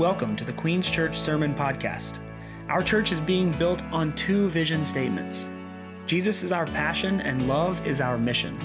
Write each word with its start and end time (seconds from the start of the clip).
Welcome 0.00 0.34
to 0.36 0.44
the 0.44 0.54
Queen's 0.54 0.88
Church 0.88 1.20
Sermon 1.20 1.54
Podcast. 1.54 2.20
Our 2.70 2.80
church 2.80 3.12
is 3.12 3.20
being 3.20 3.50
built 3.50 3.82
on 3.92 4.16
two 4.16 4.48
vision 4.48 4.82
statements 4.82 5.46
Jesus 6.06 6.42
is 6.42 6.52
our 6.52 6.64
passion, 6.64 7.20
and 7.20 7.46
love 7.46 7.86
is 7.86 8.00
our 8.00 8.16
mission. 8.16 8.58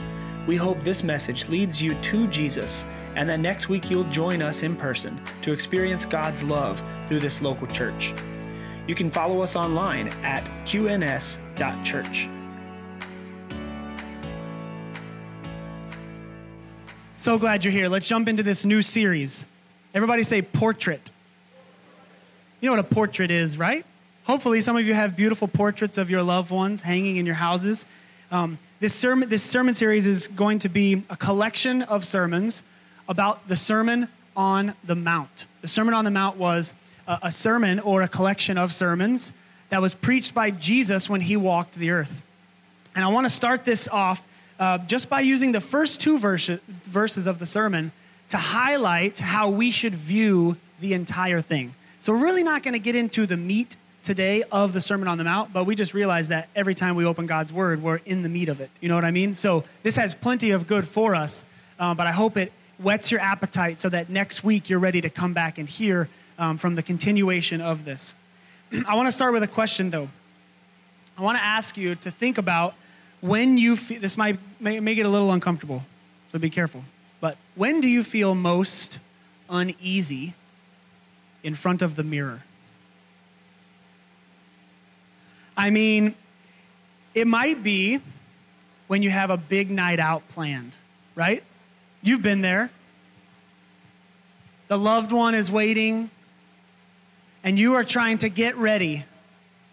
We 0.47 0.55
hope 0.55 0.81
this 0.81 1.03
message 1.03 1.49
leads 1.49 1.81
you 1.81 1.93
to 1.93 2.27
Jesus, 2.27 2.85
and 3.17 3.27
that 3.27 3.41
next 3.41 3.67
week 3.67 3.91
you'll 3.91 4.09
join 4.11 4.42
us 4.42 4.63
in 4.63 4.78
person 4.78 5.19
to 5.42 5.51
experience 5.51 6.06
God's 6.06 6.42
love 6.42 6.81
through 7.10 7.19
this 7.19 7.42
local 7.42 7.67
church. 7.67 8.13
You 8.88 8.96
can 8.96 9.12
follow 9.12 9.42
us 9.42 9.58
online 9.58 10.08
at 10.24 10.46
qns.church. 10.65 12.29
So 17.17 17.38
glad 17.38 17.66
you're 17.66 17.73
here. 17.73 17.90
Let's 17.90 18.08
jump 18.08 18.30
into 18.30 18.41
this 18.41 18.63
new 18.63 18.81
series. 18.81 19.45
Everybody 19.94 20.23
say 20.23 20.41
portrait. 20.41 21.11
You 22.61 22.69
know 22.69 22.77
what 22.77 22.91
a 22.91 22.95
portrait 22.95 23.31
is, 23.31 23.57
right? 23.57 23.85
Hopefully, 24.23 24.61
some 24.61 24.77
of 24.77 24.87
you 24.87 24.93
have 24.93 25.15
beautiful 25.15 25.47
portraits 25.47 25.97
of 25.97 26.09
your 26.09 26.23
loved 26.23 26.51
ones 26.51 26.81
hanging 26.81 27.17
in 27.17 27.25
your 27.25 27.35
houses. 27.35 27.85
Um, 28.31 28.57
this, 28.79 28.93
sermon, 28.93 29.29
this 29.29 29.43
sermon 29.43 29.73
series 29.73 30.05
is 30.05 30.27
going 30.27 30.59
to 30.59 30.69
be 30.69 31.03
a 31.09 31.15
collection 31.17 31.83
of 31.83 32.05
sermons 32.05 32.63
about 33.07 33.47
the 33.47 33.55
Sermon 33.55 34.07
on 34.35 34.73
the 34.83 34.95
Mount. 34.95 35.45
The 35.61 35.67
Sermon 35.67 35.93
on 35.93 36.05
the 36.05 36.11
Mount 36.11 36.37
was 36.37 36.73
a, 37.07 37.19
a 37.23 37.31
sermon 37.31 37.79
or 37.79 38.01
a 38.01 38.07
collection 38.07 38.57
of 38.57 38.71
sermons 38.71 39.31
that 39.69 39.81
was 39.81 39.93
preached 39.93 40.33
by 40.33 40.51
Jesus 40.51 41.09
when 41.09 41.21
he 41.21 41.37
walked 41.37 41.75
the 41.75 41.91
earth. 41.91 42.21
And 42.95 43.03
I 43.03 43.09
want 43.09 43.25
to 43.25 43.29
start 43.29 43.65
this 43.65 43.87
off 43.87 44.25
uh, 44.59 44.77
just 44.79 45.09
by 45.09 45.19
using 45.19 45.51
the 45.51 45.61
first 45.61 46.01
two 46.01 46.17
verse, 46.17 46.47
verses 46.83 47.27
of 47.27 47.39
the 47.39 47.45
sermon 47.45 47.91
to 48.29 48.37
highlight 48.37 49.19
how 49.19 49.49
we 49.49 49.69
should 49.69 49.93
view 49.93 50.57
the 50.79 50.93
entire 50.93 51.41
thing. 51.41 51.73
So, 52.05 52.13
we're 52.13 52.19
really 52.19 52.43
not 52.43 52.61
going 52.61 52.73
to 52.73 52.79
get 52.79 52.93
into 52.93 53.25
the 53.25 53.35
meat 53.35 53.75
today 54.03 54.43
of 54.51 54.73
the 54.73 54.79
Sermon 54.79 55.07
on 55.07 55.17
the 55.17 55.23
Mount, 55.23 55.51
but 55.51 55.63
we 55.63 55.73
just 55.73 55.95
realize 55.95 56.27
that 56.27 56.49
every 56.55 56.75
time 56.75 56.95
we 56.95 57.03
open 57.03 57.25
God's 57.25 57.51
Word, 57.51 57.81
we're 57.81 57.99
in 58.05 58.21
the 58.21 58.29
meat 58.29 58.47
of 58.47 58.62
it. 58.62 58.70
You 58.79 58.89
know 58.89 58.93
what 58.93 59.03
I 59.03 59.09
mean? 59.09 59.34
So, 59.34 59.63
this 59.81 59.95
has 59.95 60.13
plenty 60.13 60.51
of 60.51 60.67
good 60.67 60.87
for 60.87 61.15
us, 61.15 61.43
uh, 61.79 61.95
but 61.95 62.05
I 62.05 62.12
hope 62.12 62.37
it 62.37 62.53
whets 62.77 63.09
your 63.09 63.21
appetite 63.21 63.79
so 63.79 63.89
that 63.89 64.12
next 64.12 64.44
week 64.44 64.70
you're 64.70 64.78
ready 64.78 65.02
to 65.02 65.09
come 65.09 65.34
back 65.34 65.58
and 65.58 65.67
hear 65.67 66.08
um, 66.38 66.59
from 66.59 66.75
the 66.75 66.84
continuation 66.84 67.59
of 67.59 67.86
this. 67.86 68.14
I 68.88 68.94
want 68.94 69.08
to 69.08 69.12
start 69.12 69.34
with 69.34 69.42
a 69.42 69.47
question, 69.47 69.90
though. 69.90 70.08
I 71.17 71.23
want 71.23 71.40
to 71.40 71.44
ask 71.44 71.75
you 71.75 71.95
to 71.95 72.12
think 72.12 72.38
about 72.38 72.75
when 73.22 73.58
you 73.58 73.75
feel 73.75 74.00
this 74.00 74.16
might 74.16 74.38
may, 74.59 74.80
make 74.80 75.00
it 75.00 75.08
a 75.08 75.09
little 75.09 75.31
uncomfortable, 75.31 75.81
so 76.31 76.38
be 76.38 76.52
careful. 76.52 76.84
But 77.19 77.36
when 77.56 77.81
do 77.81 77.88
you 77.88 78.03
feel 78.03 78.36
most 78.36 79.00
uneasy 79.50 80.36
in 81.46 81.54
front 81.54 81.84
of 81.84 81.96
the 81.96 82.04
mirror. 82.04 82.42
I 85.56 85.70
mean, 85.70 86.16
it 87.14 87.28
might 87.28 87.62
be 87.62 88.02
when 88.88 89.04
you 89.04 89.12
have 89.12 89.30
a 89.30 89.38
big 89.38 89.70
night 89.70 90.00
out 90.00 90.28
planned, 90.30 90.72
right? 91.14 91.44
You've 92.02 92.24
been 92.24 92.42
there. 92.42 92.72
The 94.68 94.78
loved 94.78 95.12
one 95.12 95.36
is 95.36 95.52
waiting, 95.52 96.10
and 97.44 97.59
you 97.59 97.76
are 97.76 97.84
trying 97.84 98.18
to 98.18 98.30
get 98.30 98.58
ready 98.58 99.06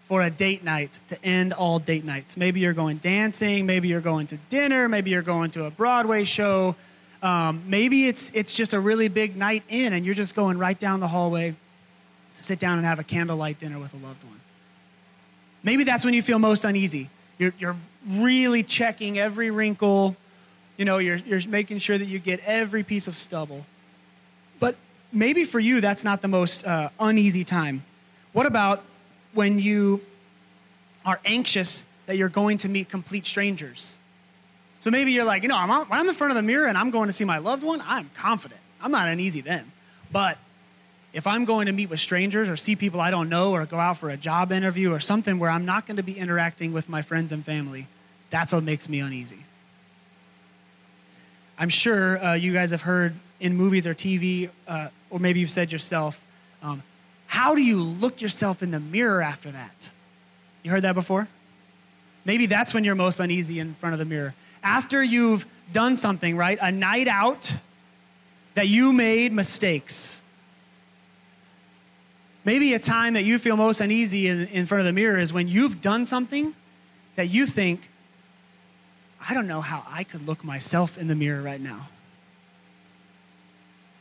for 0.05 0.21
a 0.21 0.29
date 0.29 0.63
night 0.63 0.99
to 1.07 1.25
end 1.25 1.53
all 1.53 1.79
date 1.79 2.05
nights. 2.05 2.37
Maybe 2.37 2.59
you're 2.59 2.73
going 2.73 2.97
dancing, 2.97 3.65
maybe 3.65 3.87
you're 3.87 3.99
going 3.99 4.27
to 4.27 4.37
dinner, 4.49 4.87
maybe 4.87 5.09
you're 5.09 5.23
going 5.23 5.49
to 5.51 5.65
a 5.65 5.71
Broadway 5.71 6.23
show. 6.23 6.75
Um, 7.23 7.63
maybe 7.65 8.07
it's, 8.07 8.29
it's 8.35 8.53
just 8.53 8.73
a 8.73 8.79
really 8.79 9.07
big 9.07 9.35
night 9.35 9.63
in, 9.69 9.93
and 9.93 10.05
you're 10.05 10.13
just 10.13 10.35
going 10.35 10.59
right 10.59 10.77
down 10.77 10.99
the 10.99 11.07
hallway 11.07 11.55
sit 12.37 12.59
down 12.59 12.77
and 12.77 12.85
have 12.85 12.99
a 12.99 13.03
candlelight 13.03 13.59
dinner 13.59 13.79
with 13.79 13.93
a 13.93 13.97
loved 13.97 14.23
one. 14.23 14.39
Maybe 15.63 15.83
that's 15.83 16.03
when 16.03 16.13
you 16.13 16.21
feel 16.21 16.39
most 16.39 16.65
uneasy. 16.65 17.09
You're, 17.37 17.53
you're 17.57 17.75
really 18.07 18.63
checking 18.63 19.17
every 19.17 19.49
wrinkle. 19.49 20.15
You 20.77 20.85
know, 20.85 20.97
you're, 20.97 21.17
you're 21.17 21.47
making 21.47 21.79
sure 21.79 21.97
that 21.97 22.05
you 22.05 22.19
get 22.19 22.41
every 22.45 22.83
piece 22.83 23.07
of 23.07 23.15
stubble. 23.15 23.65
But 24.59 24.75
maybe 25.11 25.45
for 25.45 25.59
you, 25.59 25.81
that's 25.81 26.03
not 26.03 26.21
the 26.21 26.27
most 26.27 26.65
uh, 26.65 26.89
uneasy 26.99 27.43
time. 27.43 27.83
What 28.33 28.45
about 28.45 28.83
when 29.33 29.59
you 29.59 30.01
are 31.05 31.19
anxious 31.25 31.85
that 32.07 32.17
you're 32.17 32.29
going 32.29 32.57
to 32.59 32.69
meet 32.69 32.89
complete 32.89 33.25
strangers? 33.25 33.97
So 34.81 34.91
maybe 34.91 35.13
you're 35.13 35.23
like, 35.23 35.43
you 35.43 35.49
know, 35.49 35.57
I'm, 35.57 35.69
when 35.69 35.99
I'm 35.99 36.09
in 36.09 36.13
front 36.13 36.31
of 36.31 36.35
the 36.35 36.41
mirror 36.41 36.67
and 36.67 36.77
I'm 36.77 36.91
going 36.91 37.07
to 37.07 37.13
see 37.13 37.23
my 37.23 37.37
loved 37.37 37.63
one, 37.63 37.81
I'm 37.85 38.09
confident. 38.15 38.59
I'm 38.81 38.91
not 38.91 39.07
uneasy 39.07 39.39
then. 39.39 39.71
But 40.11 40.37
if 41.13 41.27
I'm 41.27 41.45
going 41.45 41.67
to 41.67 41.71
meet 41.71 41.91
with 41.91 41.99
strangers 41.99 42.49
or 42.49 42.57
see 42.57 42.75
people 42.75 42.99
I 42.99 43.11
don't 43.11 43.29
know 43.29 43.51
or 43.51 43.65
go 43.65 43.79
out 43.79 43.97
for 43.97 44.09
a 44.09 44.17
job 44.17 44.51
interview 44.51 44.91
or 44.91 44.99
something 44.99 45.37
where 45.37 45.49
I'm 45.49 45.65
not 45.65 45.85
going 45.85 45.97
to 45.97 46.03
be 46.03 46.17
interacting 46.17 46.73
with 46.73 46.89
my 46.89 47.03
friends 47.03 47.31
and 47.31 47.45
family, 47.45 47.87
that's 48.31 48.51
what 48.51 48.63
makes 48.63 48.89
me 48.89 48.99
uneasy. 48.99 49.37
I'm 51.59 51.69
sure 51.69 52.23
uh, 52.23 52.33
you 52.33 52.51
guys 52.51 52.71
have 52.71 52.81
heard 52.81 53.13
in 53.39 53.55
movies 53.55 53.85
or 53.85 53.93
TV, 53.93 54.49
uh, 54.67 54.87
or 55.11 55.19
maybe 55.19 55.39
you've 55.39 55.51
said 55.51 55.71
yourself, 55.71 56.19
um, 56.63 56.81
how 57.27 57.53
do 57.53 57.61
you 57.61 57.77
look 57.77 58.21
yourself 58.21 58.63
in 58.63 58.71
the 58.71 58.79
mirror 58.79 59.21
after 59.21 59.51
that? 59.51 59.91
You 60.63 60.71
heard 60.71 60.81
that 60.81 60.95
before? 60.95 61.27
Maybe 62.25 62.47
that's 62.47 62.73
when 62.73 62.83
you're 62.83 62.95
most 62.95 63.19
uneasy 63.19 63.59
in 63.59 63.75
front 63.75 63.93
of 63.93 63.99
the 63.99 64.05
mirror. 64.05 64.33
After 64.63 65.03
you've 65.03 65.45
done 65.71 65.95
something, 65.95 66.37
right? 66.37 66.57
A 66.59 66.71
night 66.71 67.07
out 67.07 67.55
that 68.55 68.67
you 68.67 68.93
made 68.93 69.31
mistakes 69.31 70.21
Maybe 72.45 72.73
a 72.73 72.79
time 72.79 73.13
that 73.13 73.23
you 73.23 73.39
feel 73.39 73.55
most 73.55 73.79
uneasy 73.79 74.27
in, 74.27 74.47
in 74.47 74.65
front 74.65 74.81
of 74.81 74.85
the 74.85 74.93
mirror 74.93 75.17
is 75.17 75.31
when 75.31 75.47
you've 75.47 75.81
done 75.81 76.05
something 76.05 76.53
that 77.15 77.29
you 77.29 77.45
think, 77.45 77.89
I 79.27 79.33
don't 79.33 79.47
know 79.47 79.61
how 79.61 79.83
I 79.87 80.03
could 80.03 80.27
look 80.27 80.43
myself 80.43 80.97
in 80.97 81.07
the 81.07 81.15
mirror 81.15 81.41
right 81.41 81.61
now. 81.61 81.87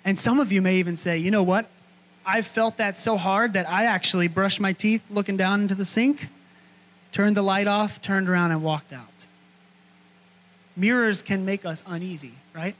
And 0.04 0.18
some 0.18 0.40
of 0.40 0.50
you 0.50 0.60
may 0.60 0.78
even 0.78 0.96
say, 0.96 1.18
you 1.18 1.30
know 1.30 1.44
what? 1.44 1.66
I've 2.26 2.46
felt 2.46 2.78
that 2.78 2.98
so 2.98 3.16
hard 3.16 3.52
that 3.52 3.68
I 3.68 3.84
actually 3.84 4.26
brushed 4.26 4.60
my 4.60 4.72
teeth 4.72 5.02
looking 5.10 5.36
down 5.36 5.62
into 5.62 5.76
the 5.76 5.84
sink, 5.84 6.28
turned 7.12 7.36
the 7.36 7.42
light 7.42 7.68
off, 7.68 8.02
turned 8.02 8.28
around, 8.28 8.50
and 8.50 8.62
walked 8.62 8.92
out. 8.92 9.06
Mirrors 10.76 11.22
can 11.22 11.44
make 11.44 11.64
us 11.64 11.84
uneasy, 11.86 12.32
right? 12.54 12.74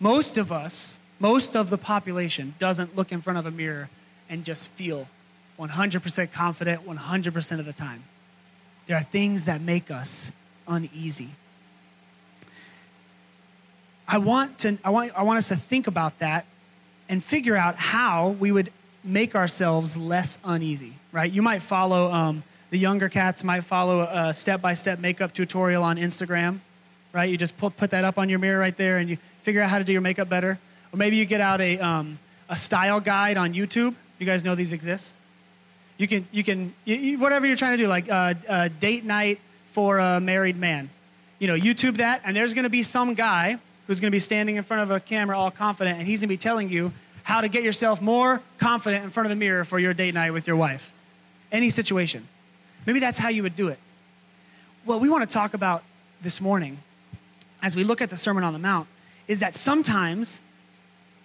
Most 0.00 0.36
of 0.36 0.52
us, 0.52 0.98
most 1.18 1.56
of 1.56 1.70
the 1.70 1.78
population, 1.78 2.54
doesn't 2.58 2.96
look 2.96 3.12
in 3.12 3.22
front 3.22 3.38
of 3.38 3.46
a 3.46 3.50
mirror 3.50 3.88
and 4.30 4.44
just 4.44 4.70
feel 4.70 5.06
100% 5.58 6.32
confident 6.32 6.86
100% 6.86 7.58
of 7.58 7.66
the 7.66 7.72
time. 7.72 8.02
There 8.86 8.96
are 8.96 9.02
things 9.02 9.44
that 9.44 9.60
make 9.60 9.90
us 9.90 10.32
uneasy. 10.66 11.28
I 14.08 14.18
want, 14.18 14.58
to, 14.60 14.78
I, 14.82 14.90
want, 14.90 15.12
I 15.16 15.22
want 15.22 15.38
us 15.38 15.48
to 15.48 15.56
think 15.56 15.86
about 15.86 16.18
that 16.20 16.46
and 17.08 17.22
figure 17.22 17.56
out 17.56 17.76
how 17.76 18.30
we 18.30 18.50
would 18.50 18.72
make 19.04 19.34
ourselves 19.34 19.96
less 19.96 20.38
uneasy, 20.44 20.94
right? 21.12 21.30
You 21.30 21.42
might 21.42 21.62
follow, 21.62 22.10
um, 22.10 22.42
the 22.70 22.78
younger 22.78 23.08
cats 23.08 23.44
might 23.44 23.62
follow 23.62 24.00
a 24.00 24.32
step 24.32 24.60
by 24.60 24.74
step 24.74 24.98
makeup 24.98 25.34
tutorial 25.34 25.82
on 25.82 25.96
Instagram, 25.96 26.60
right? 27.12 27.30
You 27.30 27.36
just 27.36 27.56
put, 27.58 27.76
put 27.76 27.90
that 27.90 28.04
up 28.04 28.18
on 28.18 28.28
your 28.28 28.38
mirror 28.38 28.58
right 28.58 28.76
there 28.76 28.98
and 28.98 29.08
you 29.08 29.18
figure 29.42 29.62
out 29.62 29.70
how 29.70 29.78
to 29.78 29.84
do 29.84 29.92
your 29.92 30.02
makeup 30.02 30.28
better. 30.28 30.58
Or 30.92 30.96
maybe 30.96 31.16
you 31.16 31.24
get 31.24 31.40
out 31.40 31.60
a, 31.60 31.78
um, 31.78 32.18
a 32.48 32.56
style 32.56 33.00
guide 33.00 33.36
on 33.36 33.54
YouTube 33.54 33.94
you 34.20 34.26
guys 34.26 34.44
know 34.44 34.54
these 34.54 34.72
exist? 34.72 35.16
You 35.96 36.06
can, 36.06 36.26
you 36.30 36.44
can, 36.44 36.72
you, 36.84 36.96
you, 36.96 37.18
whatever 37.18 37.46
you're 37.46 37.56
trying 37.56 37.76
to 37.76 37.82
do, 37.82 37.88
like 37.88 38.08
uh, 38.08 38.34
uh, 38.48 38.68
date 38.78 39.04
night 39.04 39.40
for 39.72 39.98
a 39.98 40.20
married 40.20 40.56
man. 40.56 40.88
You 41.38 41.46
know, 41.46 41.54
YouTube 41.54 41.96
that, 41.96 42.20
and 42.24 42.36
there's 42.36 42.54
going 42.54 42.64
to 42.64 42.70
be 42.70 42.82
some 42.82 43.14
guy 43.14 43.58
who's 43.86 43.98
going 43.98 44.10
to 44.10 44.14
be 44.14 44.20
standing 44.20 44.56
in 44.56 44.62
front 44.62 44.82
of 44.82 44.90
a 44.90 45.00
camera 45.00 45.36
all 45.36 45.50
confident, 45.50 45.98
and 45.98 46.06
he's 46.06 46.20
going 46.20 46.28
to 46.28 46.32
be 46.34 46.36
telling 46.36 46.68
you 46.68 46.92
how 47.22 47.40
to 47.40 47.48
get 47.48 47.62
yourself 47.62 48.00
more 48.00 48.40
confident 48.58 49.04
in 49.04 49.10
front 49.10 49.26
of 49.26 49.30
the 49.30 49.36
mirror 49.36 49.64
for 49.64 49.78
your 49.78 49.94
date 49.94 50.14
night 50.14 50.32
with 50.32 50.46
your 50.46 50.56
wife. 50.56 50.92
Any 51.50 51.70
situation. 51.70 52.26
Maybe 52.86 53.00
that's 53.00 53.18
how 53.18 53.28
you 53.28 53.42
would 53.42 53.56
do 53.56 53.68
it. 53.68 53.78
What 54.84 55.00
we 55.00 55.08
want 55.08 55.28
to 55.28 55.32
talk 55.32 55.54
about 55.54 55.82
this 56.22 56.40
morning, 56.40 56.78
as 57.62 57.76
we 57.76 57.84
look 57.84 58.00
at 58.00 58.10
the 58.10 58.16
Sermon 58.16 58.44
on 58.44 58.52
the 58.52 58.58
Mount, 58.58 58.86
is 59.28 59.40
that 59.40 59.54
sometimes 59.54 60.40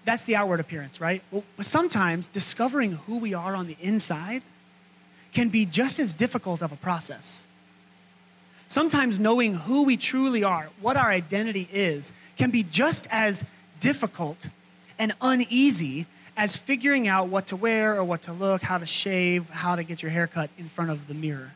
that's 0.06 0.24
the 0.24 0.36
outward 0.36 0.60
appearance, 0.60 1.02
right? 1.02 1.22
Well, 1.32 1.44
sometimes 1.62 2.28
discovering 2.28 2.94
who 2.94 3.18
we 3.18 3.34
are 3.34 3.56
on 3.56 3.68
the 3.68 3.76
inside 3.82 4.44
can 5.34 5.50
be 5.50 5.66
just 5.66 6.00
as 6.00 6.14
difficult 6.14 6.62
of 6.62 6.72
a 6.72 6.76
process. 6.78 7.48
Sometimes 8.68 9.20
knowing 9.20 9.54
who 9.54 9.84
we 9.84 9.98
truly 9.98 10.44
are, 10.44 10.70
what 10.80 10.96
our 10.96 11.10
identity 11.10 11.68
is, 11.72 12.14
can 12.38 12.52
be 12.52 12.64
just 12.64 13.08
as 13.12 13.44
difficult 13.80 14.48
and 14.98 15.12
uneasy 15.22 16.06
as 16.38 16.56
figuring 16.56 17.08
out 17.08 17.28
what 17.28 17.48
to 17.48 17.56
wear 17.56 17.96
or 17.96 18.04
what 18.04 18.24
to 18.24 18.34
look, 18.34 18.62
how 18.62 18.78
to 18.78 18.86
shave, 18.86 19.50
how 19.50 19.76
to 19.76 19.84
get 19.84 20.02
your 20.02 20.12
hair 20.12 20.28
cut 20.28 20.50
in 20.58 20.68
front 20.68 20.92
of 20.92 21.08
the 21.08 21.14
mirror. 21.14 21.52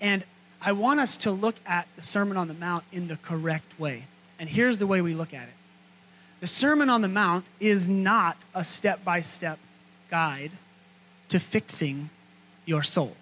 And 0.00 0.24
I 0.60 0.72
want 0.72 1.00
us 1.00 1.16
to 1.18 1.30
look 1.30 1.56
at 1.66 1.86
the 1.96 2.02
Sermon 2.02 2.36
on 2.36 2.48
the 2.48 2.54
Mount 2.54 2.84
in 2.92 3.08
the 3.08 3.16
correct 3.16 3.78
way. 3.78 4.04
And 4.38 4.48
here's 4.48 4.78
the 4.78 4.86
way 4.86 5.00
we 5.00 5.14
look 5.14 5.32
at 5.34 5.48
it 5.48 5.54
the 6.40 6.46
Sermon 6.46 6.88
on 6.88 7.02
the 7.02 7.08
Mount 7.08 7.46
is 7.60 7.88
not 7.88 8.36
a 8.54 8.64
step 8.64 9.04
by 9.04 9.20
step 9.20 9.58
guide 10.10 10.50
to 11.28 11.38
fixing 11.38 12.10
your 12.66 12.82
soul. 12.82 13.14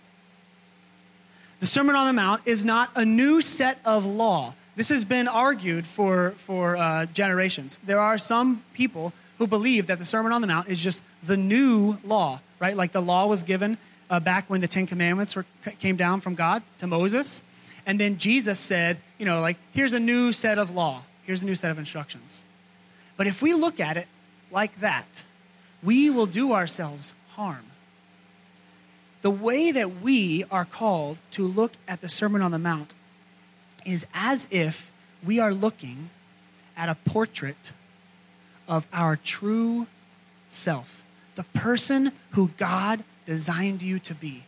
The 1.60 1.66
Sermon 1.66 1.96
on 1.96 2.06
the 2.06 2.12
Mount 2.12 2.42
is 2.46 2.64
not 2.64 2.90
a 2.94 3.04
new 3.04 3.42
set 3.42 3.78
of 3.84 4.06
law. 4.06 4.54
This 4.76 4.90
has 4.90 5.04
been 5.04 5.26
argued 5.26 5.86
for, 5.86 6.30
for 6.32 6.76
uh, 6.76 7.06
generations. 7.06 7.80
There 7.84 7.98
are 7.98 8.16
some 8.16 8.62
people 8.74 9.12
who 9.38 9.48
believe 9.48 9.88
that 9.88 9.98
the 9.98 10.04
Sermon 10.04 10.30
on 10.30 10.40
the 10.40 10.46
Mount 10.46 10.68
is 10.68 10.78
just 10.78 11.02
the 11.24 11.36
new 11.36 11.96
law, 12.04 12.40
right? 12.60 12.76
Like 12.76 12.92
the 12.92 13.02
law 13.02 13.26
was 13.26 13.42
given 13.42 13.76
uh, 14.08 14.20
back 14.20 14.48
when 14.48 14.60
the 14.60 14.68
Ten 14.68 14.86
Commandments 14.86 15.34
were, 15.34 15.44
came 15.80 15.96
down 15.96 16.20
from 16.20 16.36
God 16.36 16.62
to 16.78 16.86
Moses. 16.86 17.42
And 17.86 17.98
then 17.98 18.18
Jesus 18.18 18.60
said, 18.60 18.98
you 19.18 19.26
know, 19.26 19.40
like, 19.40 19.56
here's 19.72 19.92
a 19.92 20.00
new 20.00 20.30
set 20.32 20.58
of 20.58 20.70
law, 20.70 21.02
here's 21.24 21.42
a 21.42 21.46
new 21.46 21.56
set 21.56 21.72
of 21.72 21.78
instructions. 21.78 22.44
But 23.18 23.26
if 23.26 23.42
we 23.42 23.52
look 23.52 23.80
at 23.80 23.98
it 23.98 24.06
like 24.50 24.80
that, 24.80 25.24
we 25.82 26.08
will 26.08 26.26
do 26.26 26.52
ourselves 26.52 27.12
harm. 27.30 27.66
The 29.20 29.30
way 29.30 29.72
that 29.72 30.00
we 30.00 30.44
are 30.50 30.64
called 30.64 31.18
to 31.32 31.46
look 31.46 31.72
at 31.86 32.00
the 32.00 32.08
Sermon 32.08 32.40
on 32.40 32.52
the 32.52 32.58
Mount 32.58 32.94
is 33.84 34.06
as 34.14 34.46
if 34.50 34.90
we 35.24 35.40
are 35.40 35.52
looking 35.52 36.10
at 36.76 36.88
a 36.88 36.94
portrait 36.94 37.72
of 38.68 38.86
our 38.92 39.16
true 39.16 39.88
self, 40.48 41.02
the 41.34 41.42
person 41.42 42.12
who 42.30 42.50
God 42.56 43.02
designed 43.26 43.82
you 43.82 43.98
to 44.00 44.14
be. 44.14 44.44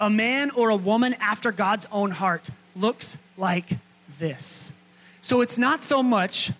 A 0.00 0.10
man 0.10 0.50
or 0.50 0.70
a 0.70 0.76
woman 0.76 1.14
after 1.20 1.52
God's 1.52 1.86
own 1.92 2.10
heart 2.10 2.50
looks 2.74 3.16
like 3.36 3.70
this. 4.18 4.72
So 5.20 5.42
it's 5.42 5.58
not 5.58 5.84
so 5.84 6.02
much 6.02 6.50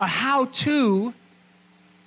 a 0.00 0.06
how 0.06 0.46
to 0.46 1.14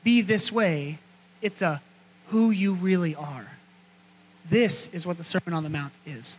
be 0.04 0.22
this 0.22 0.52
way, 0.52 1.00
it's 1.42 1.62
a 1.62 1.82
who 2.28 2.52
you 2.52 2.74
really 2.74 3.16
are. 3.16 3.48
This 4.50 4.88
is 4.94 5.06
what 5.06 5.18
the 5.18 5.24
Sermon 5.24 5.54
on 5.54 5.64
the 5.64 5.70
Mount 5.70 5.94
is. 6.06 6.38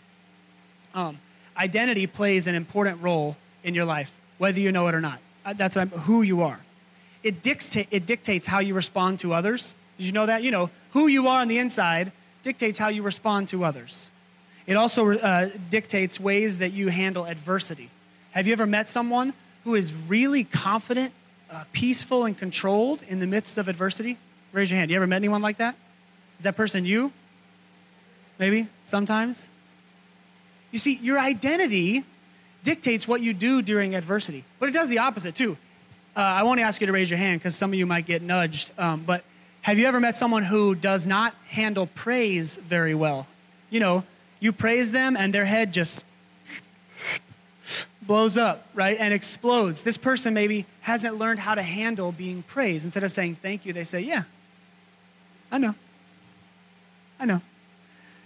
Um, 0.95 1.19
identity 1.57 2.07
plays 2.07 2.47
an 2.47 2.55
important 2.55 3.03
role 3.03 3.37
in 3.65 3.75
your 3.75 3.85
life, 3.85 4.13
whether 4.39 4.59
you 4.59 4.73
know 4.73 4.89
it 4.89 4.95
or 4.95 5.01
not. 5.01 5.19
Uh, 5.45 5.53
that's 5.53 5.75
who 5.75 6.23
you 6.23 6.43
are. 6.43 6.59
It, 7.23 7.43
dicta- 7.43 7.87
it 7.91 8.07
dictates 8.07 8.47
how 8.47 8.61
you 8.61 8.75
respond 8.75 9.21
to 9.21 9.35
others. 9.35 9.75
Did 9.99 10.07
you 10.07 10.13
know 10.13 10.27
that? 10.27 10.43
You 10.43 10.51
know, 10.51 10.71
who 10.93 11.09
you 11.09 11.29
are 11.29 11.41
on 11.41 11.49
the 11.49 11.59
inside 11.59 12.13
dictates 12.43 12.79
how 12.79 12.89
you 12.89 13.03
respond 13.03 13.49
to 13.49 13.65
others. 13.65 14.11
It 14.67 14.77
also 14.77 15.13
uh, 15.13 15.49
dictates 15.71 16.21
ways 16.21 16.59
that 16.59 16.73
you 16.73 16.89
handle 16.89 17.25
adversity. 17.25 17.91
Have 18.33 18.47
you 18.47 18.53
ever 18.53 18.67
met 18.67 18.89
someone 18.89 19.33
who 19.65 19.75
is 19.75 19.93
really 20.07 20.45
confident, 20.45 21.13
uh, 21.51 21.65
peaceful, 21.73 22.25
and 22.25 22.37
controlled 22.37 23.03
in 23.09 23.21
the 23.21 23.27
midst 23.27 23.59
of 23.59 23.69
adversity? 23.69 24.19
Raise 24.53 24.71
your 24.71 24.79
hand. 24.79 24.91
You 24.91 24.97
ever 24.97 25.07
met 25.07 25.17
anyone 25.17 25.43
like 25.43 25.59
that? 25.59 25.75
Is 26.39 26.45
that 26.45 26.57
person 26.57 26.85
you? 26.85 27.13
Maybe, 28.39 28.69
sometimes? 28.85 29.49
You 30.71 30.79
see, 30.79 30.95
your 30.97 31.19
identity 31.19 32.05
dictates 32.63 33.09
what 33.09 33.21
you 33.21 33.33
do 33.33 33.63
during 33.63 33.95
adversity, 33.95 34.45
but 34.59 34.69
it 34.69 34.73
does 34.73 34.89
the 34.89 34.99
opposite 34.99 35.35
too. 35.35 35.57
Uh, 36.17 36.21
I 36.21 36.43
won't 36.43 36.61
ask 36.61 36.81
you 36.81 36.87
to 36.87 36.93
raise 36.93 37.11
your 37.11 37.19
hand 37.19 37.41
because 37.41 37.57
some 37.57 37.71
of 37.71 37.79
you 37.79 37.87
might 37.87 38.07
get 38.07 38.23
nudged, 38.23 38.73
um, 38.79 39.03
but 39.07 39.25
have 39.63 39.79
you 39.79 39.87
ever 39.87 40.01
met 40.01 40.17
someone 40.17 40.43
who 40.43 40.75
does 40.75 41.07
not 41.07 41.35
handle 41.49 41.87
praise 41.87 42.57
very 42.57 42.95
well? 42.95 43.27
You 43.71 43.81
know, 43.81 44.05
you 44.41 44.53
praise 44.53 44.93
them 44.93 45.17
and 45.17 45.33
their 45.33 45.45
head 45.45 45.73
just 45.73 46.05
blows 48.09 48.39
up, 48.39 48.67
right? 48.75 48.97
And 48.99 49.15
explodes. 49.15 49.83
This 49.83 49.99
person 49.99 50.35
maybe 50.35 50.67
hasn't 50.81 51.19
learned 51.19 51.39
how 51.39 51.55
to 51.55 51.63
handle 51.63 52.11
being 52.11 52.43
praised. 52.43 52.85
Instead 52.85 53.05
of 53.05 53.13
saying 53.13 53.37
thank 53.37 53.65
you, 53.65 53.73
they 53.73 53.85
say, 53.85 54.01
Yeah, 54.01 54.25
I 55.53 55.59
know. 55.59 55.77
I 57.21 57.27
know. 57.27 57.41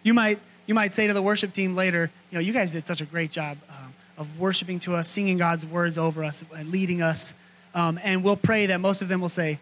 You 0.02 0.14
might 0.14 0.38
you 0.66 0.74
might 0.74 0.94
say 0.94 1.08
to 1.08 1.12
the 1.12 1.20
worship 1.20 1.52
team 1.52 1.74
later, 1.74 2.10
you 2.30 2.38
know, 2.38 2.40
you 2.40 2.52
guys 2.52 2.72
did 2.72 2.86
such 2.86 3.00
a 3.00 3.04
great 3.04 3.32
job 3.32 3.58
um, 3.68 3.92
of 4.16 4.40
worshiping 4.40 4.78
to 4.80 4.94
us, 4.94 5.08
singing 5.08 5.36
God's 5.36 5.66
words 5.66 5.98
over 5.98 6.24
us, 6.24 6.42
and 6.56 6.70
leading 6.70 7.02
us. 7.02 7.34
Um, 7.74 7.98
and 8.02 8.22
we'll 8.22 8.36
pray 8.36 8.66
that 8.66 8.80
most 8.80 9.02
of 9.02 9.08
them 9.08 9.20
will 9.20 9.28
say, 9.28 9.58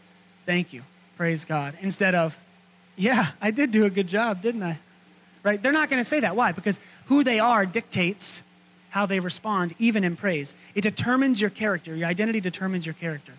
Thank 0.46 0.72
you, 0.72 0.82
praise 1.16 1.44
God, 1.46 1.76
instead 1.80 2.14
of, 2.14 2.38
Yeah, 2.94 3.28
I 3.40 3.50
did 3.50 3.72
do 3.72 3.86
a 3.86 3.90
good 3.90 4.06
job, 4.06 4.42
didn't 4.42 4.62
I? 4.62 4.78
Right? 5.42 5.60
They're 5.62 5.72
not 5.72 5.88
going 5.88 6.00
to 6.00 6.04
say 6.04 6.20
that. 6.20 6.36
Why? 6.36 6.52
Because 6.52 6.78
who 7.06 7.24
they 7.24 7.40
are 7.40 7.64
dictates 7.64 8.42
how 8.90 9.06
they 9.06 9.20
respond, 9.20 9.74
even 9.78 10.04
in 10.04 10.16
praise. 10.16 10.54
It 10.74 10.82
determines 10.82 11.40
your 11.40 11.50
character. 11.50 11.94
Your 11.94 12.08
identity 12.08 12.40
determines 12.40 12.84
your 12.84 12.94
character. 12.94 13.32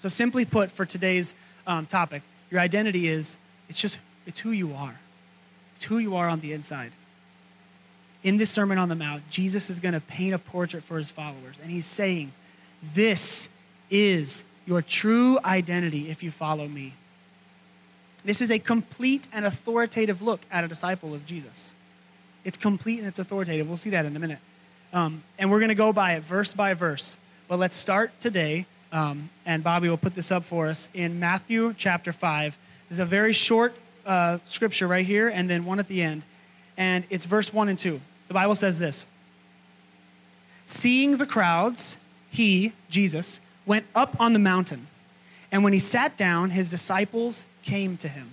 So, 0.00 0.08
simply 0.08 0.44
put, 0.44 0.72
for 0.72 0.84
today's 0.84 1.34
um, 1.66 1.86
topic, 1.86 2.22
your 2.50 2.60
identity 2.60 3.06
is 3.06 3.36
it's 3.68 3.80
just 3.80 3.98
it's 4.26 4.40
who 4.40 4.50
you 4.50 4.74
are. 4.74 4.98
It's 5.76 5.84
who 5.84 5.98
you 5.98 6.16
are 6.16 6.28
on 6.28 6.40
the 6.40 6.52
inside. 6.52 6.92
In 8.22 8.36
this 8.36 8.50
Sermon 8.50 8.78
on 8.78 8.88
the 8.88 8.94
Mount, 8.94 9.28
Jesus 9.30 9.68
is 9.70 9.80
going 9.80 9.94
to 9.94 10.00
paint 10.00 10.34
a 10.34 10.38
portrait 10.38 10.84
for 10.84 10.98
his 10.98 11.10
followers, 11.10 11.58
and 11.62 11.70
he's 11.70 11.86
saying, 11.86 12.32
This 12.94 13.48
is 13.90 14.44
your 14.66 14.82
true 14.82 15.38
identity 15.44 16.10
if 16.10 16.22
you 16.22 16.30
follow 16.30 16.66
me. 16.66 16.94
This 18.24 18.40
is 18.40 18.50
a 18.50 18.58
complete 18.58 19.26
and 19.32 19.44
authoritative 19.44 20.22
look 20.22 20.40
at 20.50 20.62
a 20.62 20.68
disciple 20.68 21.14
of 21.14 21.26
Jesus. 21.26 21.74
It's 22.44 22.56
complete 22.56 23.00
and 23.00 23.08
it's 23.08 23.18
authoritative. 23.18 23.66
We'll 23.66 23.76
see 23.76 23.90
that 23.90 24.04
in 24.04 24.14
a 24.14 24.18
minute. 24.20 24.38
Um, 24.92 25.22
and 25.38 25.50
we're 25.50 25.58
going 25.58 25.70
to 25.70 25.74
go 25.74 25.92
by 25.92 26.14
it 26.14 26.22
verse 26.22 26.52
by 26.52 26.74
verse. 26.74 27.16
But 27.48 27.58
let's 27.58 27.76
start 27.76 28.12
today, 28.20 28.66
um, 28.92 29.30
and 29.46 29.64
Bobby 29.64 29.88
will 29.88 29.96
put 29.96 30.14
this 30.14 30.30
up 30.30 30.44
for 30.44 30.68
us 30.68 30.90
in 30.92 31.18
Matthew 31.18 31.74
chapter 31.76 32.12
5. 32.12 32.56
This 32.88 32.96
is 32.96 33.00
a 33.00 33.04
very 33.04 33.32
short 33.32 33.74
uh, 34.04 34.38
scripture 34.46 34.86
right 34.86 35.06
here 35.06 35.28
and 35.28 35.48
then 35.48 35.64
one 35.64 35.78
at 35.78 35.88
the 35.88 36.02
end. 36.02 36.22
And 36.76 37.04
it's 37.10 37.24
verse 37.24 37.52
1 37.52 37.68
and 37.68 37.78
2. 37.78 38.00
The 38.28 38.34
Bible 38.34 38.54
says 38.54 38.78
this 38.78 39.06
Seeing 40.66 41.16
the 41.16 41.26
crowds, 41.26 41.96
he, 42.30 42.72
Jesus, 42.90 43.40
went 43.66 43.86
up 43.94 44.20
on 44.20 44.32
the 44.32 44.38
mountain. 44.38 44.86
And 45.50 45.64
when 45.64 45.72
he 45.72 45.78
sat 45.78 46.16
down, 46.16 46.50
his 46.50 46.70
disciples 46.70 47.44
came 47.62 47.96
to 47.98 48.08
him. 48.08 48.30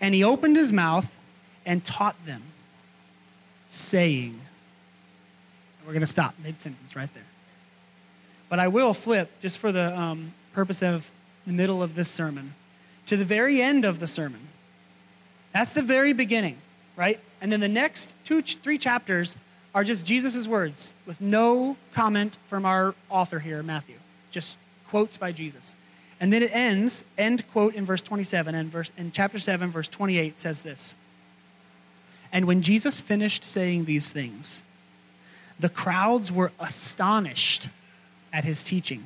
And 0.00 0.14
he 0.14 0.24
opened 0.24 0.56
his 0.56 0.72
mouth 0.72 1.16
and 1.64 1.84
taught 1.84 2.16
them, 2.26 2.42
saying, 3.68 4.40
We're 5.88 5.94
going 5.94 6.00
to 6.02 6.06
stop 6.06 6.34
mid 6.44 6.60
sentence 6.60 6.94
right 6.94 7.08
there. 7.14 7.24
But 8.50 8.58
I 8.58 8.68
will 8.68 8.92
flip, 8.92 9.30
just 9.40 9.58
for 9.58 9.72
the 9.72 9.98
um, 9.98 10.34
purpose 10.52 10.82
of 10.82 11.10
the 11.46 11.54
middle 11.54 11.82
of 11.82 11.94
this 11.94 12.10
sermon, 12.10 12.52
to 13.06 13.16
the 13.16 13.24
very 13.24 13.62
end 13.62 13.86
of 13.86 13.98
the 13.98 14.06
sermon. 14.06 14.40
That's 15.54 15.72
the 15.72 15.80
very 15.80 16.12
beginning, 16.12 16.58
right? 16.94 17.18
And 17.40 17.50
then 17.50 17.60
the 17.60 17.68
next 17.68 18.14
two, 18.24 18.42
three 18.42 18.76
chapters 18.76 19.34
are 19.74 19.82
just 19.82 20.04
Jesus' 20.04 20.46
words 20.46 20.92
with 21.06 21.22
no 21.22 21.74
comment 21.94 22.36
from 22.48 22.66
our 22.66 22.94
author 23.08 23.38
here, 23.38 23.62
Matthew. 23.62 23.96
Just 24.30 24.58
quotes 24.90 25.16
by 25.16 25.32
Jesus. 25.32 25.74
And 26.20 26.30
then 26.30 26.42
it 26.42 26.54
ends, 26.54 27.02
end 27.16 27.50
quote 27.50 27.74
in 27.74 27.86
verse 27.86 28.02
27, 28.02 28.54
and 28.54 28.70
verse 28.70 28.92
in 28.98 29.10
chapter 29.10 29.38
7, 29.38 29.70
verse 29.70 29.88
28 29.88 30.38
says 30.38 30.60
this. 30.60 30.94
And 32.30 32.44
when 32.44 32.60
Jesus 32.60 33.00
finished 33.00 33.42
saying 33.42 33.86
these 33.86 34.12
things, 34.12 34.62
the 35.58 35.68
crowds 35.68 36.30
were 36.30 36.52
astonished 36.58 37.68
at 38.32 38.44
his 38.44 38.62
teaching. 38.62 39.04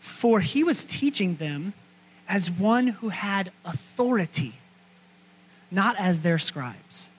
For 0.00 0.40
he 0.40 0.64
was 0.64 0.84
teaching 0.84 1.36
them 1.36 1.74
as 2.28 2.50
one 2.50 2.86
who 2.86 3.08
had 3.08 3.52
authority 3.64 4.54
not 5.70 5.96
as 5.98 6.20
their 6.22 6.38
scribes 6.38 7.10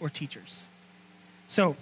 or 0.00 0.10
teachers. 0.10 0.68
So, 1.48 1.76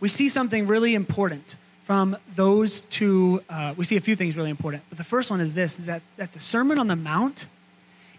we 0.00 0.08
see 0.08 0.28
something 0.28 0.66
really 0.66 0.94
important 0.94 1.56
from 1.84 2.16
those 2.34 2.80
two. 2.90 3.42
Uh, 3.48 3.74
we 3.76 3.84
see 3.84 3.96
a 3.96 4.00
few 4.00 4.16
things 4.16 4.36
really 4.36 4.50
important. 4.50 4.82
But 4.90 4.98
the 4.98 5.04
first 5.04 5.30
one 5.30 5.40
is 5.40 5.54
this 5.54 5.76
that, 5.76 6.02
that 6.16 6.32
the 6.32 6.40
Sermon 6.40 6.78
on 6.78 6.88
the 6.88 6.96
Mount 6.96 7.46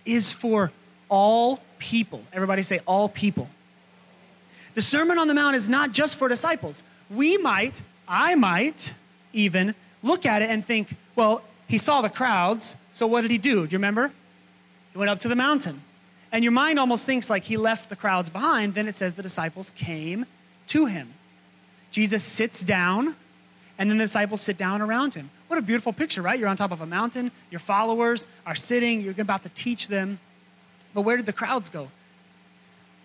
is 0.04 0.32
for 0.32 0.72
all 1.10 1.60
people. 1.78 2.24
Everybody 2.34 2.64
say, 2.64 2.80
all 2.88 3.08
people. 3.08 3.50
The 4.76 4.82
Sermon 4.82 5.18
on 5.18 5.28
the 5.28 5.34
Mount 5.34 5.56
is 5.56 5.70
not 5.70 5.92
just 5.92 6.18
for 6.18 6.28
disciples. 6.28 6.84
We 7.10 7.38
might, 7.38 7.82
I 8.08 8.36
might 8.36 8.94
even 9.34 9.74
look 10.04 10.26
at 10.26 10.42
it 10.42 10.50
and 10.50 10.64
think, 10.64 10.94
well, 11.16 11.42
he 11.68 11.78
saw 11.78 12.02
the 12.02 12.10
crowds, 12.10 12.76
so 12.92 13.08
what 13.08 13.22
did 13.22 13.32
he 13.32 13.38
do? 13.38 13.66
Do 13.66 13.72
you 13.72 13.78
remember? 13.78 14.12
He 14.92 15.00
went 15.00 15.10
up 15.10 15.20
to 15.20 15.28
the 15.28 15.36
mountain. 15.36 15.82
And 16.32 16.44
your 16.44 16.52
mind 16.52 16.80
almost 16.80 17.06
thinks 17.06 17.30
like 17.30 17.44
he 17.44 17.58
left 17.58 17.90
the 17.90 17.96
crowds 17.96 18.30
behind. 18.30 18.74
Then 18.74 18.88
it 18.88 18.96
says 18.96 19.14
the 19.14 19.24
disciples 19.24 19.72
came 19.76 20.26
to 20.68 20.86
him. 20.86 21.08
Jesus 21.92 22.24
sits 22.24 22.62
down, 22.62 23.16
and 23.78 23.90
then 23.90 23.98
the 23.98 24.04
disciples 24.04 24.42
sit 24.42 24.58
down 24.58 24.82
around 24.82 25.14
him. 25.14 25.30
What 25.48 25.58
a 25.58 25.62
beautiful 25.62 25.94
picture, 25.94 26.22
right? 26.22 26.38
You're 26.38 26.50
on 26.50 26.58
top 26.58 26.72
of 26.72 26.82
a 26.82 26.86
mountain, 26.86 27.32
your 27.52 27.60
followers 27.60 28.28
are 28.46 28.56
sitting, 28.56 29.02
you're 29.02 29.14
about 29.18 29.44
to 29.44 29.50
teach 29.50 29.88
them. 29.88 30.20
But 30.94 31.02
where 31.02 31.16
did 31.16 31.26
the 31.26 31.34
crowds 31.34 31.70
go? 31.70 31.90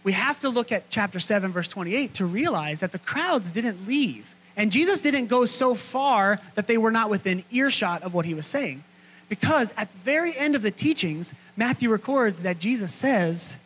We 0.03 0.13
have 0.13 0.41
to 0.41 0.49
look 0.49 0.73
at 0.73 0.89
chapter 0.91 1.21
7, 1.21 1.53
verse 1.53 1.69
28 1.69 2.15
to 2.15 2.27
realize 2.27 2.81
that 2.81 2.93
the 2.93 2.99
crowds 2.99 3.51
didn't 3.51 3.87
leave. 3.87 4.35
And 4.57 4.73
Jesus 4.73 5.01
didn't 5.01 5.27
go 5.27 5.45
so 5.45 5.75
far 5.75 6.41
that 6.55 6.67
they 6.67 6.79
were 6.79 6.91
not 6.91 7.11
within 7.11 7.45
earshot 7.51 8.03
of 8.03 8.15
what 8.15 8.25
he 8.25 8.35
was 8.35 8.47
saying. 8.47 8.83
Because 9.29 9.73
at 9.77 9.91
the 9.93 9.99
very 9.99 10.37
end 10.37 10.57
of 10.57 10.63
the 10.63 10.71
teachings, 10.71 11.35
Matthew 11.57 11.91
records 11.91 12.43
that 12.43 12.59
Jesus 12.59 12.93
says, 12.93 13.57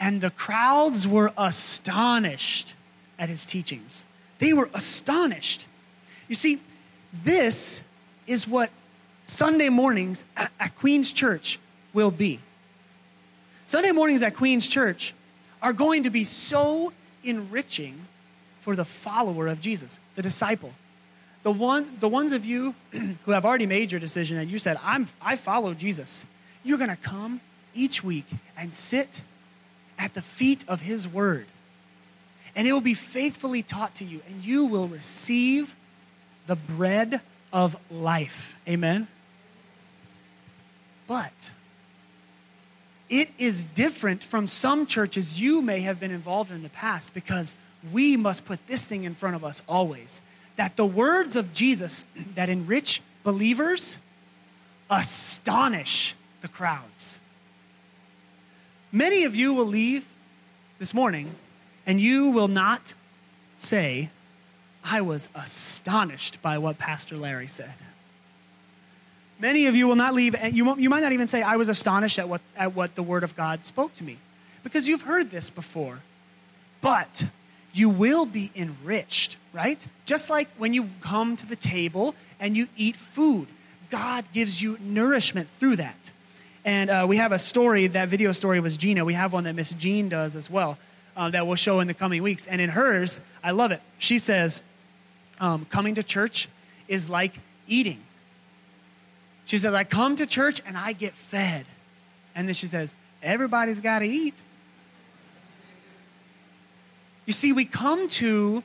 and 0.00 0.20
the 0.20 0.30
crowds 0.30 1.06
were 1.06 1.32
astonished 1.36 2.74
at 3.18 3.28
his 3.28 3.44
teachings. 3.44 4.04
They 4.38 4.52
were 4.52 4.70
astonished. 4.72 5.66
You 6.28 6.36
see, 6.36 6.60
this 7.24 7.82
is 8.26 8.46
what 8.46 8.70
Sunday 9.24 9.68
mornings 9.68 10.24
at, 10.36 10.52
at 10.60 10.76
Queen's 10.76 11.12
Church 11.12 11.58
will 11.92 12.10
be. 12.10 12.38
Sunday 13.66 13.90
mornings 13.90 14.22
at 14.22 14.34
Queen's 14.34 14.66
Church 14.66 15.14
are 15.62 15.72
going 15.72 16.04
to 16.04 16.10
be 16.10 16.24
so 16.24 16.92
enriching 17.24 17.98
for 18.60 18.76
the 18.76 18.84
follower 18.84 19.48
of 19.48 19.60
Jesus, 19.60 19.98
the 20.14 20.22
disciple. 20.22 20.72
The, 21.42 21.52
one, 21.52 21.96
the 22.00 22.08
ones 22.08 22.32
of 22.32 22.44
you 22.44 22.74
who 22.92 23.32
have 23.32 23.44
already 23.44 23.66
made 23.66 23.92
your 23.92 24.00
decision 24.00 24.38
and 24.38 24.50
you 24.50 24.58
said, 24.58 24.78
I'm, 24.82 25.06
I 25.20 25.36
follow 25.36 25.74
Jesus, 25.74 26.24
you're 26.64 26.78
going 26.78 26.90
to 26.90 26.96
come 26.96 27.40
each 27.74 28.02
week 28.02 28.26
and 28.56 28.72
sit 28.72 29.22
at 29.98 30.14
the 30.14 30.22
feet 30.22 30.64
of 30.68 30.80
his 30.80 31.08
word. 31.08 31.46
And 32.54 32.66
it 32.66 32.72
will 32.72 32.80
be 32.80 32.94
faithfully 32.94 33.62
taught 33.62 33.96
to 33.96 34.04
you, 34.04 34.20
and 34.28 34.44
you 34.44 34.64
will 34.64 34.88
receive 34.88 35.74
the 36.46 36.56
bread 36.56 37.20
of 37.52 37.76
life. 37.90 38.56
Amen? 38.66 39.06
But 41.06 41.52
it 43.10 43.30
is 43.38 43.64
different 43.64 44.22
from 44.22 44.46
some 44.46 44.86
churches 44.86 45.40
you 45.40 45.62
may 45.62 45.80
have 45.80 45.98
been 45.98 46.10
involved 46.10 46.50
in 46.50 46.62
the 46.62 46.68
past 46.68 47.14
because 47.14 47.56
we 47.92 48.16
must 48.16 48.44
put 48.44 48.64
this 48.66 48.84
thing 48.84 49.04
in 49.04 49.14
front 49.14 49.36
of 49.36 49.44
us 49.44 49.62
always 49.68 50.20
that 50.56 50.76
the 50.76 50.86
words 50.86 51.36
of 51.36 51.54
Jesus 51.54 52.04
that 52.34 52.48
enrich 52.48 53.00
believers 53.22 53.98
astonish 54.90 56.14
the 56.40 56.48
crowds. 56.48 57.20
Many 58.92 59.24
of 59.24 59.36
you 59.36 59.54
will 59.54 59.66
leave 59.66 60.04
this 60.78 60.94
morning 60.94 61.30
and 61.86 62.00
you 62.00 62.30
will 62.30 62.48
not 62.48 62.94
say, 63.56 64.10
I 64.84 65.00
was 65.00 65.28
astonished 65.34 66.40
by 66.42 66.58
what 66.58 66.78
Pastor 66.78 67.16
Larry 67.16 67.48
said. 67.48 67.74
Many 69.40 69.66
of 69.66 69.76
you 69.76 69.86
will 69.86 69.96
not 69.96 70.14
leave, 70.14 70.34
and 70.34 70.56
you, 70.56 70.76
you 70.76 70.90
might 70.90 71.02
not 71.02 71.12
even 71.12 71.26
say, 71.26 71.42
I 71.42 71.56
was 71.56 71.68
astonished 71.68 72.18
at 72.18 72.28
what, 72.28 72.40
at 72.56 72.74
what 72.74 72.94
the 72.94 73.02
Word 73.02 73.22
of 73.22 73.36
God 73.36 73.64
spoke 73.64 73.94
to 73.94 74.04
me, 74.04 74.18
because 74.64 74.88
you've 74.88 75.02
heard 75.02 75.30
this 75.30 75.50
before. 75.50 76.00
But 76.80 77.24
you 77.72 77.88
will 77.88 78.26
be 78.26 78.50
enriched, 78.56 79.36
right? 79.52 79.84
Just 80.06 80.30
like 80.30 80.48
when 80.58 80.74
you 80.74 80.88
come 81.00 81.36
to 81.36 81.46
the 81.46 81.56
table 81.56 82.14
and 82.40 82.56
you 82.56 82.66
eat 82.76 82.96
food, 82.96 83.46
God 83.90 84.24
gives 84.32 84.60
you 84.60 84.76
nourishment 84.80 85.48
through 85.58 85.76
that. 85.76 86.10
And 86.64 86.90
uh, 86.90 87.06
we 87.08 87.16
have 87.16 87.32
a 87.32 87.38
story, 87.38 87.86
that 87.86 88.08
video 88.08 88.32
story 88.32 88.60
was 88.60 88.76
Gina. 88.76 89.04
We 89.04 89.14
have 89.14 89.32
one 89.32 89.44
that 89.44 89.54
Miss 89.54 89.70
Jean 89.70 90.08
does 90.08 90.36
as 90.36 90.50
well 90.50 90.76
uh, 91.16 91.30
that 91.30 91.46
we'll 91.46 91.56
show 91.56 91.80
in 91.80 91.86
the 91.86 91.94
coming 91.94 92.22
weeks. 92.22 92.46
And 92.46 92.60
in 92.60 92.68
hers, 92.70 93.20
I 93.42 93.52
love 93.52 93.72
it. 93.72 93.80
She 93.98 94.18
says, 94.18 94.62
um, 95.40 95.66
coming 95.70 95.94
to 95.94 96.02
church 96.02 96.48
is 96.88 97.08
like 97.08 97.32
eating. 97.66 98.00
She 99.48 99.56
says, 99.56 99.72
I 99.72 99.84
come 99.84 100.14
to 100.16 100.26
church 100.26 100.60
and 100.66 100.76
I 100.76 100.92
get 100.92 101.14
fed. 101.14 101.64
And 102.34 102.46
then 102.46 102.54
she 102.54 102.66
says, 102.66 102.92
everybody's 103.22 103.80
got 103.80 104.00
to 104.00 104.04
eat. 104.04 104.34
You 107.24 107.32
see, 107.32 107.54
we 107.54 107.64
come 107.64 108.10
to, 108.10 108.62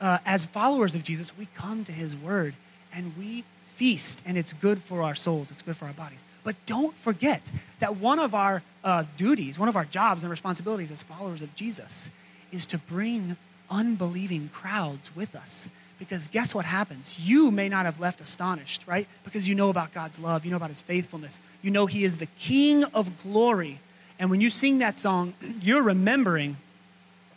uh, 0.00 0.18
as 0.24 0.44
followers 0.44 0.94
of 0.94 1.02
Jesus, 1.02 1.36
we 1.36 1.48
come 1.56 1.82
to 1.84 1.92
his 1.92 2.14
word 2.14 2.54
and 2.94 3.12
we 3.18 3.42
feast, 3.74 4.22
and 4.24 4.38
it's 4.38 4.52
good 4.52 4.80
for 4.80 5.02
our 5.02 5.16
souls, 5.16 5.50
it's 5.50 5.62
good 5.62 5.76
for 5.76 5.86
our 5.86 5.92
bodies. 5.92 6.24
But 6.44 6.54
don't 6.66 6.94
forget 6.98 7.42
that 7.80 7.96
one 7.96 8.20
of 8.20 8.32
our 8.32 8.62
uh, 8.84 9.02
duties, 9.16 9.58
one 9.58 9.68
of 9.68 9.74
our 9.74 9.86
jobs 9.86 10.22
and 10.22 10.30
responsibilities 10.30 10.92
as 10.92 11.02
followers 11.02 11.42
of 11.42 11.52
Jesus 11.56 12.10
is 12.52 12.64
to 12.66 12.78
bring 12.78 13.36
unbelieving 13.68 14.50
crowds 14.52 15.16
with 15.16 15.34
us. 15.34 15.68
Because 16.02 16.26
guess 16.26 16.52
what 16.52 16.64
happens? 16.64 17.16
You 17.16 17.52
may 17.52 17.68
not 17.68 17.84
have 17.84 18.00
left 18.00 18.20
astonished, 18.20 18.82
right? 18.88 19.06
Because 19.22 19.48
you 19.48 19.54
know 19.54 19.68
about 19.68 19.94
God's 19.94 20.18
love, 20.18 20.44
you 20.44 20.50
know 20.50 20.56
about 20.56 20.70
his 20.70 20.80
faithfulness, 20.80 21.38
you 21.62 21.70
know 21.70 21.86
he 21.86 22.02
is 22.02 22.16
the 22.16 22.26
King 22.40 22.82
of 22.82 23.22
glory. 23.22 23.78
And 24.18 24.28
when 24.28 24.40
you 24.40 24.50
sing 24.50 24.78
that 24.78 24.98
song, 24.98 25.32
you're 25.62 25.82
remembering 25.82 26.56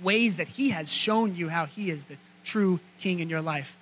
ways 0.01 0.37
that 0.37 0.47
he 0.47 0.71
has 0.71 0.91
shown 0.91 1.35
you 1.35 1.47
how 1.47 1.67
he 1.67 1.91
is 1.91 2.05
the 2.05 2.17
true 2.43 2.79
king 2.99 3.19
in 3.19 3.29
your 3.29 3.39
life. 3.39 3.77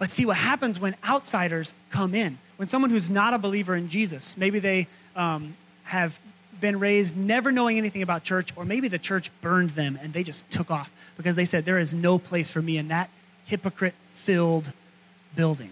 But 0.00 0.10
see 0.10 0.26
what 0.26 0.36
happens 0.36 0.80
when 0.80 0.96
outsiders 1.08 1.72
come 1.90 2.12
in. 2.12 2.36
When 2.56 2.68
someone 2.68 2.90
who's 2.90 3.08
not 3.08 3.32
a 3.32 3.38
believer 3.38 3.76
in 3.76 3.88
Jesus, 3.88 4.36
maybe 4.36 4.58
they 4.58 4.88
um, 5.14 5.56
have 5.84 6.18
been 6.60 6.80
raised 6.80 7.16
never 7.16 7.52
knowing 7.52 7.78
anything 7.78 8.02
about 8.02 8.24
church, 8.24 8.50
or 8.56 8.64
maybe 8.64 8.88
the 8.88 8.98
church 8.98 9.30
burned 9.40 9.70
them 9.70 10.00
and 10.02 10.12
they 10.12 10.24
just 10.24 10.50
took 10.50 10.72
off 10.72 10.90
because 11.16 11.36
they 11.36 11.44
said, 11.44 11.64
There 11.64 11.78
is 11.78 11.94
no 11.94 12.18
place 12.18 12.50
for 12.50 12.60
me 12.60 12.76
in 12.76 12.88
that 12.88 13.08
hypocrite 13.44 13.94
filled 14.26 14.72
building. 15.36 15.70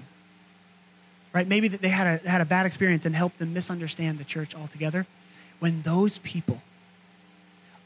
Right? 1.32 1.46
Maybe 1.48 1.66
that 1.68 1.82
they 1.82 1.88
had 1.88 2.24
a, 2.24 2.28
had 2.28 2.40
a 2.40 2.44
bad 2.44 2.64
experience 2.66 3.04
and 3.04 3.14
helped 3.14 3.38
them 3.40 3.52
misunderstand 3.52 4.18
the 4.18 4.24
church 4.24 4.54
altogether. 4.54 5.06
When 5.58 5.82
those 5.82 6.18
people 6.18 6.62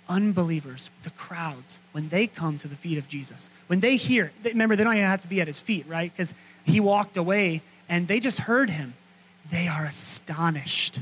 unbelievers, 0.09 0.91
the 1.03 1.11
crowds, 1.11 1.79
when 1.93 2.09
they 2.09 2.27
come 2.27 2.59
to 2.59 2.69
the 2.69 2.77
feet 2.77 2.99
of 2.99 3.09
Jesus, 3.09 3.51
when 3.67 3.81
they 3.81 3.97
hear, 3.97 4.33
remember, 4.43 4.77
they 4.77 4.85
don't 4.85 4.95
even 4.95 5.07
have 5.07 5.23
to 5.23 5.29
be 5.29 5.41
at 5.41 5.47
his 5.47 5.61
feet, 5.61 5.87
right? 5.89 6.11
Because 6.11 6.33
he 6.65 6.81
walked 6.81 7.17
away 7.17 7.63
and 7.89 8.09
they 8.09 8.21
just 8.21 8.39
heard 8.39 8.71
him. 8.71 8.95
They 9.51 9.69
are 9.69 9.85
astonished. 9.85 11.01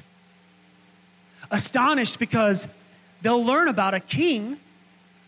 Astonished 1.50 2.18
because 2.18 2.68
they'll 3.23 3.44
learn 3.44 3.68
about 3.68 3.94
a 3.94 4.00
king 4.00 4.58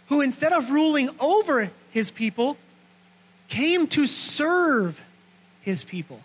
who, 0.08 0.20
instead 0.20 0.52
of 0.52 0.70
ruling 0.70 1.10
over 1.20 1.70
his 1.90 2.10
people, 2.10 2.56
came 3.48 3.86
to 3.88 4.06
serve 4.06 5.02
his 5.62 5.84
people, 5.84 6.20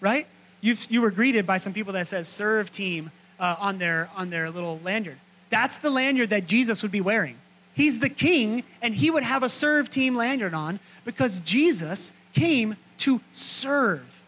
right? 0.00 0.26
You've, 0.60 0.86
you 0.90 1.02
were 1.02 1.10
greeted 1.10 1.46
by 1.46 1.58
some 1.58 1.72
people 1.72 1.92
that 1.92 2.06
says 2.06 2.26
serve 2.28 2.72
team 2.72 3.10
uh, 3.38 3.56
on, 3.58 3.78
their, 3.78 4.08
on 4.16 4.30
their 4.30 4.50
little 4.50 4.80
lanyard. 4.82 5.18
That's 5.50 5.78
the 5.78 5.90
lanyard 5.90 6.30
that 6.30 6.46
Jesus 6.46 6.82
would 6.82 6.92
be 6.92 7.00
wearing. 7.00 7.36
He's 7.74 7.98
the 7.98 8.08
king, 8.08 8.64
and 8.80 8.94
he 8.94 9.10
would 9.10 9.24
have 9.24 9.42
a 9.42 9.48
serve 9.48 9.90
team 9.90 10.16
lanyard 10.16 10.54
on 10.54 10.80
because 11.04 11.40
Jesus 11.40 12.12
came 12.32 12.76
to 12.98 13.20
serve. 13.32 14.22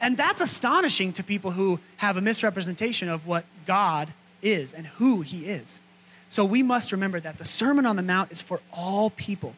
And 0.00 0.16
that's 0.16 0.40
astonishing 0.40 1.12
to 1.14 1.22
people 1.22 1.50
who 1.50 1.78
have 1.98 2.16
a 2.16 2.20
misrepresentation 2.20 3.08
of 3.08 3.26
what 3.26 3.44
God 3.66 4.08
is 4.42 4.72
and 4.72 4.86
who 4.86 5.20
he 5.20 5.46
is. 5.46 5.80
So 6.30 6.44
we 6.44 6.62
must 6.62 6.92
remember 6.92 7.20
that 7.20 7.38
the 7.38 7.44
Sermon 7.44 7.84
on 7.84 7.96
the 7.96 8.02
Mount 8.02 8.32
is 8.32 8.40
for 8.40 8.60
all 8.72 9.10
people. 9.10 9.54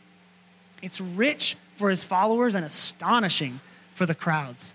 It's 0.82 1.00
rich 1.00 1.56
for 1.76 1.88
his 1.88 2.04
followers 2.04 2.54
and 2.54 2.64
astonishing 2.64 3.60
for 3.92 4.04
the 4.04 4.14
crowds. 4.14 4.74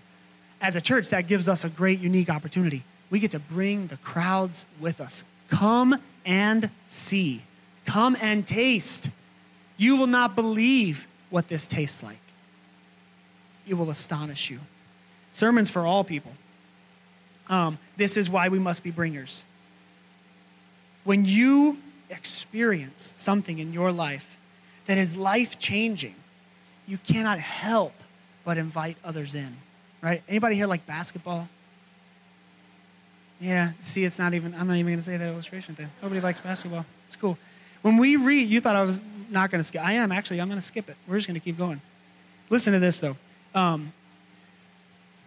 As 0.60 0.74
a 0.74 0.80
church, 0.80 1.10
that 1.10 1.28
gives 1.28 1.48
us 1.48 1.64
a 1.64 1.68
great, 1.68 2.00
unique 2.00 2.30
opportunity. 2.30 2.82
We 3.10 3.20
get 3.20 3.30
to 3.32 3.38
bring 3.38 3.86
the 3.86 3.98
crowds 3.98 4.66
with 4.80 5.00
us. 5.00 5.22
Come 5.50 6.00
and 6.24 6.70
see. 6.88 7.42
Come 7.86 8.16
and 8.20 8.46
taste. 8.46 9.10
You 9.76 9.96
will 9.96 10.06
not 10.06 10.34
believe 10.34 11.06
what 11.30 11.48
this 11.48 11.68
tastes 11.68 12.02
like. 12.02 12.18
It 13.66 13.74
will 13.74 13.90
astonish 13.90 14.50
you. 14.50 14.58
Sermons 15.30 15.70
for 15.70 15.86
all 15.86 16.04
people. 16.04 16.32
Um, 17.48 17.78
this 17.96 18.16
is 18.16 18.28
why 18.28 18.48
we 18.48 18.58
must 18.58 18.82
be 18.82 18.90
bringers. 18.90 19.44
When 21.04 21.24
you 21.24 21.78
experience 22.10 23.12
something 23.14 23.58
in 23.58 23.72
your 23.72 23.92
life 23.92 24.37
that 24.88 24.98
is 24.98 25.16
life 25.16 25.58
changing, 25.58 26.14
you 26.88 26.98
cannot 26.98 27.38
help 27.38 27.92
but 28.44 28.58
invite 28.58 28.96
others 29.04 29.34
in. 29.34 29.54
Right? 30.02 30.22
Anybody 30.28 30.56
here 30.56 30.66
like 30.66 30.84
basketball? 30.86 31.46
Yeah, 33.40 33.72
see, 33.82 34.04
it's 34.04 34.18
not 34.18 34.34
even, 34.34 34.54
I'm 34.54 34.66
not 34.66 34.74
even 34.74 34.86
going 34.86 34.98
to 34.98 35.02
say 35.02 35.16
that 35.16 35.28
illustration 35.28 35.74
thing. 35.74 35.88
Nobody 36.02 36.20
likes 36.20 36.40
basketball. 36.40 36.86
It's 37.06 37.16
cool. 37.16 37.38
When 37.82 37.98
we 37.98 38.16
read, 38.16 38.48
you 38.48 38.60
thought 38.60 38.76
I 38.76 38.82
was 38.82 38.98
not 39.30 39.50
going 39.50 39.60
to 39.60 39.64
skip. 39.64 39.84
I 39.84 39.92
am, 39.92 40.10
actually. 40.10 40.40
I'm 40.40 40.48
going 40.48 40.58
to 40.58 40.66
skip 40.66 40.88
it. 40.88 40.96
We're 41.06 41.16
just 41.16 41.28
going 41.28 41.38
to 41.38 41.44
keep 41.44 41.58
going. 41.58 41.80
Listen 42.50 42.72
to 42.72 42.78
this, 42.78 42.98
though. 42.98 43.16
Um, 43.54 43.92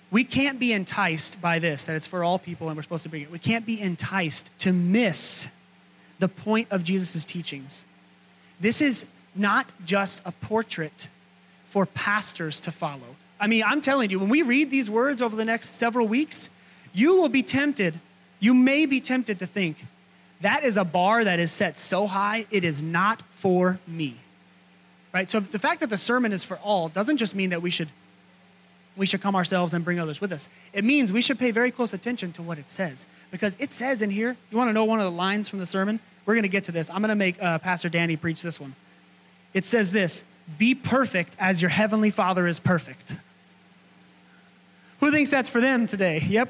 we 0.10 0.24
can't 0.24 0.60
be 0.60 0.74
enticed 0.74 1.40
by 1.40 1.60
this, 1.60 1.86
that 1.86 1.96
it's 1.96 2.08
for 2.08 2.24
all 2.24 2.40
people 2.40 2.68
and 2.68 2.76
we're 2.76 2.84
supposed 2.84 3.04
to 3.04 3.10
bring 3.10 3.22
it. 3.22 3.32
We 3.32 3.40
can't 3.40 3.66
be 3.66 3.80
enticed 3.80 4.50
to 4.60 4.74
miss 4.74 5.48
the 6.20 6.28
point 6.28 6.68
of 6.72 6.84
Jesus' 6.84 7.24
teachings. 7.24 7.86
This 8.60 8.82
is 8.82 9.06
not 9.36 9.72
just 9.86 10.22
a 10.26 10.32
portrait 10.32 11.10
for 11.66 11.86
pastors 11.86 12.60
to 12.62 12.72
follow. 12.72 13.16
I 13.40 13.48
mean, 13.48 13.64
I'm 13.66 13.82
telling 13.82 14.10
you, 14.10 14.20
when 14.20 14.30
we 14.30 14.42
read 14.42 14.70
these 14.70 14.90
words 14.90 15.22
over 15.22 15.36
the 15.36 15.46
next 15.46 15.76
several 15.76 16.08
weeks, 16.08 16.50
you 16.94 17.20
will 17.20 17.30
be 17.30 17.44
tempted, 17.44 18.00
you 18.40 18.54
may 18.54 18.86
be 18.86 19.00
tempted 19.02 19.40
to 19.40 19.48
think, 19.48 19.78
that 20.42 20.64
is 20.64 20.78
a 20.78 20.84
bar 20.84 21.24
that 21.24 21.40
is 21.40 21.52
set 21.52 21.78
so 21.78 22.08
high, 22.08 22.46
it 22.52 22.64
is 22.64 22.82
not 22.82 23.22
for 23.30 23.80
me. 23.88 24.16
Right? 25.14 25.30
So 25.30 25.40
the 25.40 25.60
fact 25.60 25.80
that 25.82 25.90
the 25.90 25.98
sermon 25.98 26.32
is 26.32 26.44
for 26.44 26.58
all 26.58 26.90
doesn't 26.90 27.18
just 27.18 27.36
mean 27.36 27.50
that 27.52 27.62
we 27.62 27.70
should 27.70 27.90
we 28.98 29.06
should 29.06 29.22
come 29.22 29.38
ourselves 29.38 29.74
and 29.74 29.86
bring 29.86 30.00
others 30.00 30.20
with 30.20 30.34
us. 30.34 30.50
It 30.74 30.84
means 30.84 31.14
we 31.14 31.22
should 31.22 31.40
pay 31.40 31.52
very 31.52 31.72
close 31.72 31.94
attention 31.94 32.34
to 32.34 32.42
what 32.42 32.60
it 32.60 32.70
says 32.70 33.08
because 33.32 33.56
it 33.58 33.72
says 33.72 34.02
in 34.02 34.10
here, 34.10 34.36
you 34.52 34.58
want 34.58 34.68
to 34.68 34.74
know 34.74 34.84
one 34.84 35.00
of 35.00 35.06
the 35.06 35.12
lines 35.12 35.48
from 35.48 35.60
the 35.60 35.66
sermon? 35.66 36.00
We're 36.26 36.34
going 36.34 36.44
to 36.44 36.50
get 36.50 36.66
to 36.66 36.74
this. 36.74 36.90
I'm 36.90 36.98
going 36.98 37.10
to 37.10 37.16
make 37.16 37.42
uh, 37.42 37.58
Pastor 37.60 37.88
Danny 37.88 38.18
preach 38.18 38.42
this 38.42 38.60
one. 38.60 38.76
It 39.54 39.66
says 39.66 39.92
this 39.92 40.24
Be 40.58 40.76
perfect 40.76 41.36
as 41.40 41.62
your 41.62 41.70
heavenly 41.70 42.10
Father 42.10 42.48
is 42.48 42.60
perfect. 42.60 43.16
Who 45.00 45.12
thinks 45.12 45.32
that's 45.32 45.50
for 45.50 45.62
them 45.62 45.88
today? 45.88 46.24
Yep. 46.28 46.50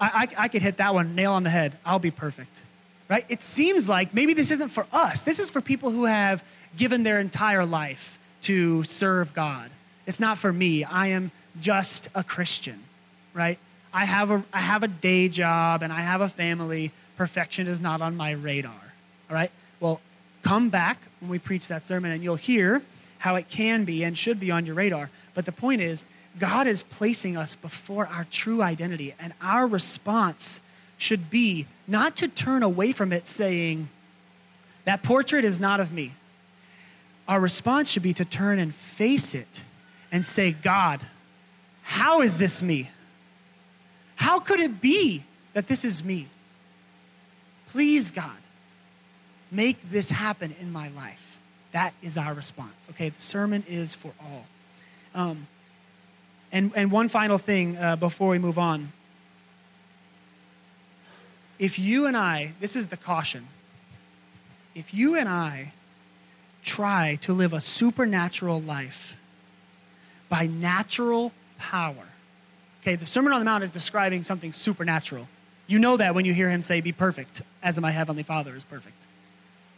I, 0.00 0.28
I, 0.36 0.44
I 0.44 0.48
could 0.48 0.62
hit 0.62 0.78
that 0.78 0.94
one 0.94 1.14
nail 1.14 1.32
on 1.32 1.44
the 1.44 1.50
head. 1.50 1.78
I'll 1.86 2.00
be 2.00 2.10
perfect. 2.10 2.60
Right? 3.08 3.24
It 3.28 3.42
seems 3.42 3.88
like 3.88 4.14
maybe 4.14 4.34
this 4.34 4.50
isn't 4.50 4.70
for 4.70 4.86
us. 4.92 5.22
This 5.22 5.38
is 5.38 5.50
for 5.50 5.60
people 5.60 5.90
who 5.90 6.06
have 6.06 6.42
given 6.76 7.02
their 7.02 7.20
entire 7.20 7.64
life 7.64 8.18
to 8.42 8.82
serve 8.84 9.32
God. 9.32 9.70
It's 10.06 10.18
not 10.18 10.38
for 10.38 10.52
me. 10.52 10.82
I 10.82 11.08
am 11.08 11.30
just 11.60 12.08
a 12.14 12.24
Christian, 12.24 12.82
right? 13.34 13.58
I 13.92 14.04
have 14.06 14.30
a, 14.30 14.44
I 14.52 14.60
have 14.60 14.82
a 14.82 14.88
day 14.88 15.28
job 15.28 15.82
and 15.82 15.92
I 15.92 16.00
have 16.00 16.20
a 16.20 16.28
family. 16.28 16.90
Perfection 17.16 17.68
is 17.68 17.80
not 17.80 18.00
on 18.00 18.16
my 18.16 18.32
radar, 18.32 18.72
all 18.72 19.34
right? 19.34 19.50
Well, 19.78 20.00
come 20.42 20.68
back 20.70 20.98
when 21.20 21.30
we 21.30 21.38
preach 21.38 21.68
that 21.68 21.86
sermon 21.86 22.10
and 22.10 22.22
you'll 22.22 22.36
hear 22.36 22.82
how 23.18 23.36
it 23.36 23.48
can 23.48 23.84
be 23.84 24.04
and 24.04 24.16
should 24.18 24.40
be 24.40 24.50
on 24.50 24.66
your 24.66 24.74
radar. 24.74 25.08
But 25.34 25.46
the 25.46 25.52
point 25.52 25.80
is, 25.80 26.04
God 26.38 26.66
is 26.66 26.82
placing 26.82 27.36
us 27.36 27.54
before 27.54 28.06
our 28.06 28.26
true 28.30 28.62
identity, 28.62 29.14
and 29.20 29.32
our 29.40 29.66
response 29.66 30.60
should 30.98 31.30
be 31.30 31.66
not 31.86 32.16
to 32.16 32.28
turn 32.28 32.62
away 32.62 32.92
from 32.92 33.12
it 33.12 33.26
saying, 33.26 33.88
That 34.84 35.02
portrait 35.02 35.44
is 35.44 35.60
not 35.60 35.80
of 35.80 35.92
me. 35.92 36.12
Our 37.28 37.38
response 37.38 37.90
should 37.90 38.02
be 38.02 38.14
to 38.14 38.24
turn 38.24 38.58
and 38.58 38.74
face 38.74 39.34
it 39.34 39.62
and 40.10 40.24
say, 40.24 40.52
God, 40.52 41.00
how 41.82 42.22
is 42.22 42.36
this 42.36 42.62
me? 42.62 42.90
How 44.16 44.38
could 44.38 44.60
it 44.60 44.80
be 44.80 45.22
that 45.52 45.68
this 45.68 45.84
is 45.84 46.02
me? 46.02 46.28
Please, 47.68 48.10
God, 48.10 48.36
make 49.52 49.78
this 49.90 50.10
happen 50.10 50.56
in 50.60 50.72
my 50.72 50.88
life. 50.88 51.38
That 51.70 51.94
is 52.02 52.18
our 52.18 52.34
response. 52.34 52.88
Okay, 52.90 53.10
the 53.10 53.22
sermon 53.22 53.64
is 53.68 53.94
for 53.94 54.12
all. 54.20 54.44
Um, 55.14 55.46
and, 56.50 56.72
and 56.74 56.90
one 56.90 57.08
final 57.08 57.38
thing 57.38 57.76
uh, 57.76 57.96
before 57.96 58.30
we 58.30 58.38
move 58.38 58.58
on. 58.58 58.92
If 61.58 61.78
you 61.78 62.06
and 62.06 62.16
I, 62.16 62.52
this 62.60 62.74
is 62.74 62.88
the 62.88 62.96
caution, 62.96 63.46
if 64.74 64.92
you 64.92 65.14
and 65.14 65.28
I 65.28 65.72
try 66.62 67.18
to 67.22 67.32
live 67.32 67.52
a 67.52 67.60
supernatural 67.60 68.60
life 68.62 69.16
by 70.28 70.46
natural 70.46 71.32
power. 71.58 72.06
Okay, 72.80 72.96
the 72.96 73.06
Sermon 73.06 73.32
on 73.32 73.40
the 73.40 73.44
Mount 73.44 73.62
is 73.62 73.70
describing 73.70 74.22
something 74.22 74.52
supernatural. 74.52 75.28
You 75.66 75.78
know 75.78 75.96
that 75.96 76.14
when 76.14 76.24
you 76.24 76.32
hear 76.32 76.48
him 76.48 76.62
say, 76.62 76.80
Be 76.80 76.92
perfect, 76.92 77.42
as 77.62 77.78
my 77.80 77.90
heavenly 77.90 78.22
Father 78.22 78.56
is 78.56 78.64
perfect. 78.64 78.96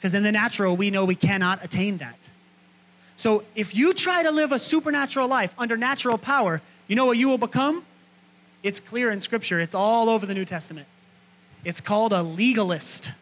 Because 0.05 0.13
in 0.13 0.23
the 0.23 0.33
natural, 0.33 0.77
we 0.77 0.91
know 0.91 1.07
we 1.07 1.15
cannot 1.15 1.65
attain 1.65 1.97
that. 1.97 2.19
So 3.17 3.43
if 3.55 3.75
you 3.75 3.95
try 3.95 4.23
to 4.23 4.31
live 4.31 4.53
a 4.53 4.59
supernatural 4.59 5.29
life 5.29 5.55
under 5.57 5.79
natural 5.79 6.19
power, 6.19 6.61
you 6.89 6.95
know 6.95 7.07
what 7.07 7.17
you 7.17 7.27
will 7.27 7.39
become? 7.39 7.83
It's 8.63 8.81
clear 8.81 9.11
in 9.11 9.19
Scripture, 9.19 9.61
it's 9.61 9.75
all 9.75 10.11
over 10.11 10.27
the 10.27 10.35
New 10.35 10.45
Testament. 10.45 10.87
It's 11.65 11.81
called 11.81 12.13
a 12.13 12.23
legalist. 12.23 13.13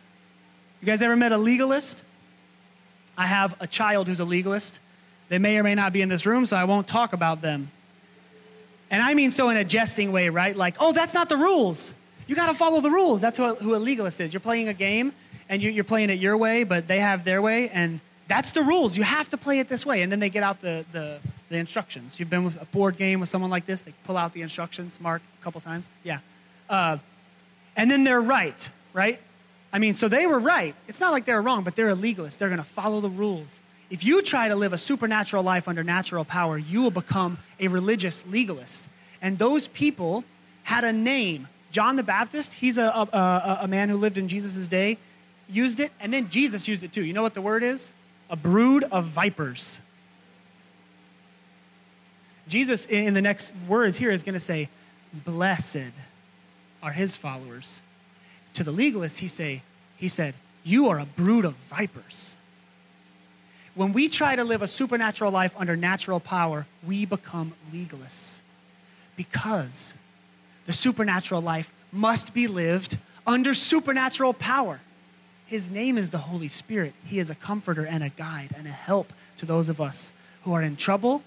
You 0.80 0.86
guys 0.86 1.02
ever 1.02 1.14
met 1.14 1.30
a 1.30 1.38
legalist? 1.38 2.02
I 3.16 3.26
have 3.26 3.54
a 3.60 3.68
child 3.68 4.08
who's 4.08 4.18
a 4.18 4.24
legalist. 4.24 4.80
They 5.28 5.38
may 5.38 5.58
or 5.58 5.62
may 5.62 5.76
not 5.76 5.92
be 5.92 6.02
in 6.02 6.08
this 6.08 6.26
room, 6.26 6.46
so 6.46 6.56
I 6.56 6.64
won't 6.64 6.88
talk 6.88 7.12
about 7.12 7.42
them. 7.42 7.70
And 8.90 9.00
I 9.00 9.14
mean 9.14 9.30
so 9.30 9.50
in 9.50 9.56
a 9.56 9.62
jesting 9.62 10.10
way, 10.10 10.30
right? 10.30 10.56
Like, 10.56 10.74
oh, 10.80 10.90
that's 10.90 11.14
not 11.14 11.28
the 11.28 11.36
rules. 11.36 11.94
You 12.26 12.34
got 12.34 12.46
to 12.46 12.54
follow 12.54 12.80
the 12.80 12.90
rules. 12.90 13.20
That's 13.20 13.36
who, 13.36 13.54
who 13.54 13.76
a 13.76 13.78
legalist 13.78 14.20
is. 14.20 14.32
You're 14.32 14.40
playing 14.40 14.66
a 14.66 14.74
game 14.74 15.12
and 15.48 15.62
you're 15.62 15.84
playing 15.84 16.10
it 16.10 16.18
your 16.18 16.36
way, 16.36 16.64
but 16.64 16.88
they 16.88 17.00
have 17.00 17.24
their 17.24 17.42
way, 17.42 17.68
and 17.70 18.00
that's 18.28 18.52
the 18.52 18.62
rules. 18.62 18.96
You 18.96 19.02
have 19.02 19.28
to 19.30 19.36
play 19.36 19.58
it 19.58 19.68
this 19.68 19.84
way. 19.84 20.02
And 20.02 20.10
then 20.10 20.20
they 20.20 20.30
get 20.30 20.42
out 20.42 20.60
the, 20.62 20.84
the, 20.92 21.18
the 21.50 21.56
instructions. 21.56 22.18
You've 22.18 22.30
been 22.30 22.44
with 22.44 22.60
a 22.60 22.64
board 22.66 22.96
game 22.96 23.20
with 23.20 23.28
someone 23.28 23.50
like 23.50 23.66
this, 23.66 23.82
they 23.82 23.92
pull 24.04 24.16
out 24.16 24.32
the 24.32 24.42
instructions, 24.42 25.00
Mark, 25.00 25.22
a 25.40 25.44
couple 25.44 25.60
times. 25.60 25.88
Yeah. 26.02 26.20
Uh, 26.70 26.98
and 27.76 27.90
then 27.90 28.04
they're 28.04 28.20
right, 28.20 28.70
right? 28.92 29.20
I 29.72 29.78
mean, 29.78 29.94
so 29.94 30.08
they 30.08 30.26
were 30.26 30.38
right. 30.38 30.74
It's 30.88 31.00
not 31.00 31.12
like 31.12 31.24
they 31.24 31.32
were 31.32 31.42
wrong, 31.42 31.64
but 31.64 31.76
they're 31.76 31.88
a 31.88 31.94
legalist. 31.94 32.38
They're 32.38 32.48
going 32.48 32.58
to 32.58 32.64
follow 32.64 33.00
the 33.00 33.08
rules. 33.08 33.60
If 33.90 34.04
you 34.04 34.22
try 34.22 34.48
to 34.48 34.56
live 34.56 34.72
a 34.72 34.78
supernatural 34.78 35.42
life 35.42 35.68
under 35.68 35.82
natural 35.82 36.24
power, 36.24 36.56
you 36.56 36.82
will 36.82 36.90
become 36.90 37.38
a 37.60 37.68
religious 37.68 38.24
legalist. 38.26 38.88
And 39.20 39.38
those 39.38 39.66
people 39.68 40.24
had 40.62 40.84
a 40.84 40.92
name. 40.92 41.48
John 41.70 41.96
the 41.96 42.02
Baptist, 42.02 42.52
he's 42.54 42.78
a, 42.78 42.84
a, 42.84 43.58
a 43.62 43.68
man 43.68 43.88
who 43.88 43.96
lived 43.96 44.18
in 44.18 44.28
Jesus' 44.28 44.68
day, 44.68 44.98
used 45.52 45.80
it, 45.80 45.92
and 46.00 46.12
then 46.12 46.28
Jesus 46.30 46.66
used 46.66 46.82
it 46.82 46.92
too. 46.92 47.04
You 47.04 47.12
know 47.12 47.22
what 47.22 47.34
the 47.34 47.42
word 47.42 47.62
is? 47.62 47.92
A 48.30 48.36
brood 48.36 48.84
of 48.84 49.06
vipers. 49.06 49.80
Jesus, 52.48 52.86
in 52.86 53.14
the 53.14 53.20
next 53.20 53.52
words 53.68 53.96
here, 53.96 54.10
is 54.10 54.22
going 54.22 54.34
to 54.34 54.40
say, 54.40 54.68
Blessed 55.24 55.92
are 56.82 56.90
his 56.90 57.16
followers. 57.16 57.82
To 58.54 58.64
the 58.64 58.72
legalists, 58.72 59.16
he, 59.16 59.28
say, 59.28 59.62
he 59.96 60.08
said, 60.08 60.34
You 60.64 60.88
are 60.88 60.98
a 60.98 61.04
brood 61.04 61.44
of 61.44 61.54
vipers. 61.70 62.36
When 63.74 63.92
we 63.92 64.08
try 64.08 64.36
to 64.36 64.44
live 64.44 64.62
a 64.62 64.68
supernatural 64.68 65.32
life 65.32 65.54
under 65.56 65.76
natural 65.76 66.20
power, 66.20 66.66
we 66.86 67.06
become 67.06 67.54
legalists 67.72 68.40
because 69.16 69.96
the 70.66 70.72
supernatural 70.72 71.40
life 71.40 71.72
must 71.90 72.34
be 72.34 72.46
lived 72.46 72.98
under 73.26 73.54
supernatural 73.54 74.34
power. 74.34 74.80
His 75.52 75.70
name 75.70 75.98
is 75.98 76.10
the 76.10 76.18
Holy 76.18 76.48
Spirit. 76.48 76.94
He 77.04 77.18
is 77.18 77.30
a 77.30 77.34
comforter 77.34 77.84
and 77.84 78.02
a 78.02 78.08
guide 78.08 78.54
and 78.56 78.66
a 78.66 78.70
help 78.70 79.12
to 79.36 79.46
those 79.46 79.68
of 79.68 79.80
us 79.80 80.10
who 80.44 80.54
are 80.54 80.62
in 80.62 80.76
trouble 80.76 81.22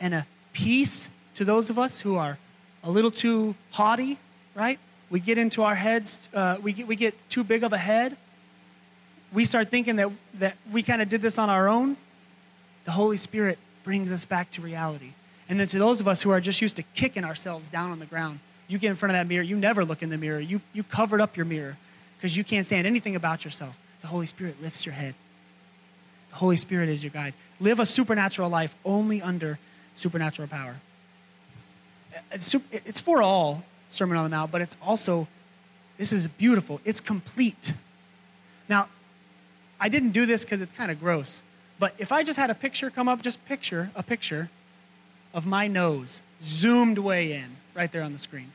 and 0.00 0.14
a 0.14 0.26
peace 0.52 1.10
to 1.34 1.44
those 1.44 1.68
of 1.68 1.78
us 1.78 2.00
who 2.00 2.16
are 2.16 2.38
a 2.84 2.90
little 2.90 3.10
too 3.10 3.54
haughty, 3.72 4.18
right? 4.54 4.78
We 5.10 5.20
get 5.20 5.36
into 5.36 5.62
our 5.64 5.74
heads, 5.74 6.28
uh, 6.32 6.58
we, 6.62 6.72
get, 6.72 6.86
we 6.86 6.96
get 6.96 7.14
too 7.28 7.44
big 7.44 7.64
of 7.64 7.72
a 7.72 7.78
head 7.78 8.16
we 9.32 9.44
start 9.44 9.70
thinking 9.70 9.96
that, 9.96 10.10
that 10.34 10.56
we 10.72 10.82
kind 10.82 11.02
of 11.02 11.08
did 11.08 11.22
this 11.22 11.38
on 11.38 11.48
our 11.48 11.68
own, 11.68 11.96
the 12.84 12.90
Holy 12.90 13.16
Spirit 13.16 13.58
brings 13.84 14.10
us 14.10 14.24
back 14.24 14.50
to 14.52 14.62
reality. 14.62 15.12
And 15.48 15.58
then 15.58 15.68
to 15.68 15.78
those 15.78 16.00
of 16.00 16.08
us 16.08 16.22
who 16.22 16.30
are 16.30 16.40
just 16.40 16.60
used 16.60 16.76
to 16.76 16.82
kicking 16.94 17.24
ourselves 17.24 17.68
down 17.68 17.90
on 17.90 17.98
the 17.98 18.06
ground, 18.06 18.40
you 18.68 18.78
get 18.78 18.90
in 18.90 18.96
front 18.96 19.10
of 19.10 19.14
that 19.14 19.26
mirror, 19.26 19.42
you 19.42 19.56
never 19.56 19.84
look 19.84 20.02
in 20.02 20.10
the 20.10 20.18
mirror. 20.18 20.40
You, 20.40 20.60
you 20.72 20.82
covered 20.82 21.20
up 21.20 21.36
your 21.36 21.46
mirror 21.46 21.76
because 22.20 22.36
you 22.36 22.44
can't 22.44 22.66
stand 22.66 22.86
anything 22.86 23.16
about 23.16 23.46
yourself. 23.46 23.78
The 24.02 24.06
Holy 24.06 24.26
Spirit 24.26 24.62
lifts 24.62 24.84
your 24.84 24.92
head. 24.94 25.14
The 26.28 26.36
Holy 26.36 26.58
Spirit 26.58 26.90
is 26.90 27.02
your 27.02 27.10
guide. 27.10 27.32
Live 27.60 27.80
a 27.80 27.86
supernatural 27.86 28.50
life 28.50 28.74
only 28.84 29.22
under 29.22 29.58
supernatural 29.94 30.46
power. 30.46 30.76
It's, 32.30 33.00
for 33.00 33.22
all, 33.22 33.64
Sermon 33.88 34.18
on 34.18 34.24
the 34.24 34.28
Mount, 34.28 34.52
but 34.52 34.60
it's 34.60 34.76
also, 34.82 35.26
this 35.96 36.12
is 36.12 36.26
beautiful. 36.26 36.78
It's 36.84 37.00
complete. 37.00 37.72
Now, 38.68 38.88
I 39.80 39.88
didn't 39.88 40.10
do 40.10 40.26
this 40.26 40.44
because 40.44 40.60
it's 40.60 40.74
kind 40.74 40.90
of 40.90 41.00
gross. 41.00 41.42
But 41.78 41.94
if 41.96 42.12
I 42.12 42.22
just 42.22 42.38
had 42.38 42.50
a 42.50 42.54
picture 42.54 42.90
come 42.90 43.08
up, 43.08 43.22
just 43.22 43.42
picture 43.46 43.90
a 43.96 44.02
picture 44.02 44.50
of 45.32 45.46
my 45.46 45.68
nose 45.68 46.20
zoomed 46.42 46.98
way 46.98 47.32
in 47.32 47.46
right 47.74 47.90
there 47.90 48.02
on 48.02 48.12
the 48.12 48.18
screen. 48.18 48.52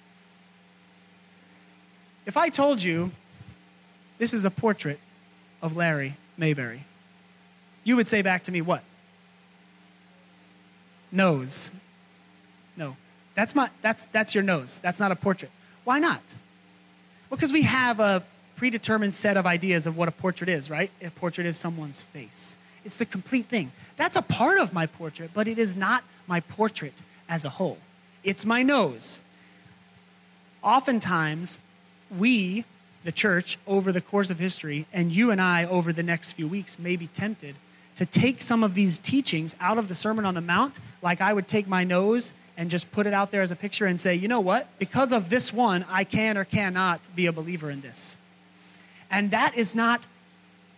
If 2.28 2.38
I 2.38 2.50
told 2.50 2.84
you 2.84 3.12
this 4.18 4.34
is 4.34 4.46
a 4.46 4.52
portrait 4.52 5.00
of 5.62 5.76
Larry 5.76 6.16
Mayberry, 6.38 6.86
you 7.84 7.96
would 7.96 8.08
say 8.08 8.22
back 8.22 8.44
to 8.44 8.52
me 8.52 8.62
what? 8.62 8.84
Nose. 11.12 11.72
No. 12.76 12.96
That's 13.36 13.54
my 13.54 13.70
that's 13.82 14.06
that's 14.06 14.34
your 14.34 14.44
nose. 14.44 14.80
That's 14.80 15.00
not 15.00 15.12
a 15.12 15.16
portrait. 15.16 15.52
Why 15.84 16.00
not? 16.00 16.22
Well, 17.30 17.38
because 17.38 17.52
we 17.52 17.62
have 17.64 18.00
a 18.00 18.24
predetermined 18.56 19.14
set 19.14 19.38
of 19.38 19.46
ideas 19.46 19.88
of 19.88 19.98
what 19.98 20.08
a 20.08 20.12
portrait 20.12 20.50
is, 20.50 20.70
right? 20.70 20.90
A 21.02 21.10
portrait 21.12 21.46
is 21.46 21.58
someone's 21.58 22.02
face. 22.02 22.56
It's 22.86 22.98
the 22.98 23.06
complete 23.06 23.48
thing. 23.48 23.72
That's 23.98 24.16
a 24.16 24.22
part 24.22 24.60
of 24.60 24.74
my 24.74 24.86
portrait, 24.86 25.32
but 25.34 25.48
it 25.48 25.58
is 25.58 25.76
not 25.76 26.04
my 26.28 26.40
portrait 26.40 26.94
as 27.28 27.44
a 27.44 27.50
whole. 27.50 27.78
It's 28.24 28.46
my 28.46 28.64
nose. 28.64 29.20
Oftentimes, 30.64 31.60
we, 32.18 32.64
the 33.06 33.12
church, 33.12 33.58
over 33.68 33.92
the 33.92 34.02
course 34.02 34.30
of 34.30 34.40
history, 34.40 34.86
and 34.92 35.12
you 35.12 35.32
and 35.32 35.40
I 35.40 35.66
over 35.66 35.94
the 35.94 36.04
next 36.04 36.34
few 36.34 36.48
weeks, 36.48 36.78
may 36.78 36.98
be 36.98 37.08
tempted 37.08 37.56
to 37.96 38.06
take 38.06 38.42
some 38.42 38.64
of 38.64 38.74
these 38.74 39.00
teachings 39.00 39.56
out 39.62 39.78
of 39.78 39.88
the 39.88 39.96
Sermon 39.96 40.26
on 40.26 40.34
the 40.34 40.42
Mount, 40.42 40.80
like 41.02 41.22
I 41.22 41.32
would 41.32 41.48
take 41.48 41.68
my 41.68 41.84
nose 41.84 42.34
and 42.58 42.70
just 42.70 42.92
put 42.92 43.08
it 43.08 43.14
out 43.14 43.32
there 43.32 43.42
as 43.42 43.52
a 43.52 43.56
picture 43.56 43.86
and 43.86 44.00
say, 44.00 44.16
you 44.16 44.28
know 44.28 44.40
what? 44.40 44.68
Because 44.80 45.14
of 45.14 45.30
this 45.30 45.54
one, 45.54 45.86
I 45.90 46.04
can 46.04 46.38
or 46.38 46.46
cannot 46.46 47.00
be 47.16 47.28
a 47.28 47.32
believer 47.32 47.70
in 47.70 47.82
this. 47.82 48.18
And 49.12 49.32
that 49.32 49.56
is 49.56 49.76
not 49.76 50.08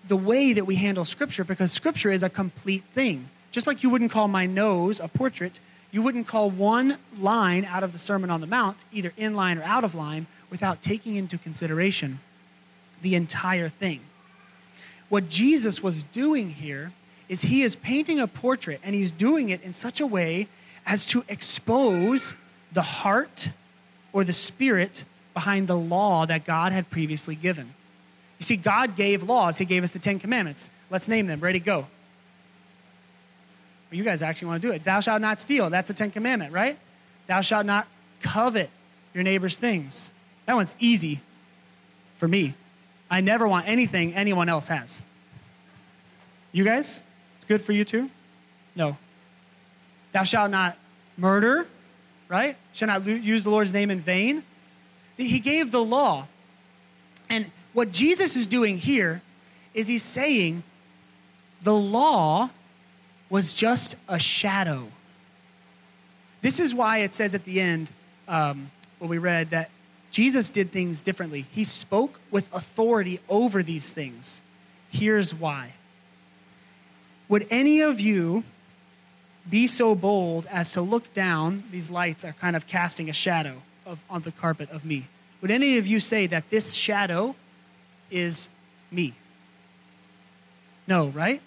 the 0.08 0.18
way 0.18 0.54
that 0.54 0.66
we 0.66 0.76
handle 0.76 1.06
Scripture 1.06 1.44
because 1.44 1.72
Scripture 1.72 2.12
is 2.12 2.24
a 2.24 2.30
complete 2.30 2.84
thing. 2.94 3.30
Just 3.52 3.68
like 3.68 3.84
you 3.84 3.90
wouldn't 3.90 4.12
call 4.12 4.28
my 4.28 4.46
nose 4.46 5.00
a 5.00 5.08
portrait, 5.08 5.60
you 5.92 6.02
wouldn't 6.02 6.28
call 6.28 6.50
one 6.50 6.98
line 7.20 7.66
out 7.66 7.84
of 7.84 7.94
the 7.94 8.00
Sermon 8.00 8.30
on 8.30 8.42
the 8.42 8.48
Mount, 8.48 8.84
either 8.92 9.14
in 9.18 9.34
line 9.34 9.58
or 9.58 9.64
out 9.64 9.84
of 9.84 9.96
line, 9.96 10.28
without 10.50 10.82
taking 10.82 11.16
into 11.16 11.38
consideration 11.38 12.20
the 13.02 13.16
entire 13.16 13.70
thing. 13.70 14.00
What 15.10 15.30
Jesus 15.30 15.82
was 15.82 16.04
doing 16.04 16.50
here 16.50 16.92
is 17.30 17.42
he 17.42 17.64
is 17.64 17.76
painting 17.76 18.20
a 18.20 18.28
portrait, 18.28 18.80
and 18.84 18.96
he's 18.96 19.12
doing 19.12 19.50
it 19.50 19.62
in 19.62 19.74
such 19.74 20.00
a 20.00 20.08
way 20.08 20.48
as 20.86 21.06
to 21.08 21.24
expose 21.28 22.36
the 22.72 22.82
heart 22.82 23.50
or 24.14 24.24
the 24.24 24.34
spirit 24.34 25.04
behind 25.34 25.68
the 25.68 25.78
law 25.78 26.26
that 26.26 26.46
God 26.46 26.72
had 26.72 26.90
previously 26.90 27.36
given. 27.36 27.74
You 28.40 28.44
see, 28.44 28.56
God 28.56 28.96
gave 28.96 29.24
laws. 29.24 29.58
He 29.58 29.66
gave 29.66 29.84
us 29.84 29.92
the 29.92 30.00
Ten 30.00 30.20
Commandments. 30.20 30.70
Let's 30.90 31.08
name 31.08 31.28
them. 31.28 31.40
Ready, 31.40 31.60
go. 31.60 31.80
Well, 31.80 33.98
you 33.98 34.04
guys 34.04 34.22
actually 34.22 34.50
want 34.50 34.62
to 34.62 34.68
do 34.68 34.74
it. 34.74 34.84
Thou 34.84 35.00
shalt 35.00 35.22
not 35.22 35.40
steal. 35.40 35.70
That's 35.70 35.88
the 35.88 35.94
Ten 35.94 36.12
Commandment, 36.12 36.54
right? 36.54 36.78
Thou 37.28 37.42
shalt 37.42 37.66
not 37.66 37.88
covet 38.22 38.70
your 39.14 39.24
neighbor's 39.24 39.58
things. 39.58 40.10
That 40.48 40.56
one's 40.56 40.74
easy 40.80 41.20
for 42.18 42.28
me. 42.28 42.56
I 43.12 43.22
never 43.22 43.48
want 43.48 43.68
anything 43.68 44.16
anyone 44.16 44.50
else 44.50 44.68
has. 44.68 45.02
You 46.52 46.64
guys? 46.64 47.02
It's 47.36 47.46
good 47.46 47.62
for 47.62 47.74
you 47.74 47.86
too? 47.86 48.10
No. 48.76 48.98
Thou 50.14 50.24
shalt 50.24 50.50
not 50.50 50.78
murder, 51.18 51.68
right? 52.30 52.56
Shall 52.74 52.88
not 52.88 53.06
use 53.06 53.44
the 53.44 53.50
Lord's 53.50 53.74
name 53.74 53.92
in 53.92 54.00
vain. 54.00 54.44
He 55.18 55.40
gave 55.40 55.72
the 55.72 55.84
law. 55.84 56.28
And 57.30 57.50
what 57.74 57.92
Jesus 57.92 58.36
is 58.36 58.48
doing 58.48 58.78
here 58.78 59.22
is 59.74 59.88
he's 59.88 60.04
saying 60.04 60.64
the 61.64 61.76
law 61.76 62.50
was 63.30 63.54
just 63.54 63.96
a 64.08 64.18
shadow. 64.18 64.88
This 66.42 66.60
is 66.60 66.74
why 66.74 67.00
it 67.00 67.14
says 67.14 67.36
at 67.36 67.44
the 67.46 67.60
end, 67.60 67.90
um, 68.28 68.72
what 69.00 69.10
we 69.10 69.18
read, 69.18 69.50
that 69.50 69.70
Jesus 70.12 70.50
did 70.50 70.72
things 70.72 71.02
differently. 71.02 71.46
He 71.52 71.64
spoke 71.64 72.20
with 72.32 72.52
authority 72.54 73.20
over 73.30 73.62
these 73.64 73.92
things. 73.92 74.42
Here's 74.90 75.34
why. 75.34 75.74
Would 77.30 77.48
any 77.50 77.82
of 77.82 78.00
you 78.00 78.44
be 79.50 79.68
so 79.68 79.96
bold 79.96 80.46
as 80.48 80.74
to 80.74 80.82
look 80.82 81.14
down? 81.14 81.64
These 81.72 81.90
lights 81.90 82.24
are 82.24 82.34
kind 82.34 82.56
of 82.56 82.68
casting 82.68 83.10
a 83.10 83.14
shadow 83.14 83.62
of, 83.86 84.00
on 84.10 84.22
the 84.22 84.32
carpet 84.32 84.70
of 84.72 84.86
me. 84.86 85.06
Would 85.42 85.52
any 85.52 85.78
of 85.78 85.86
you 85.86 86.00
say 86.00 86.28
that 86.28 86.50
this 86.50 86.74
shadow 86.74 87.36
is 88.10 88.50
me? 88.92 89.14
No, 90.88 91.10
right? 91.10 91.42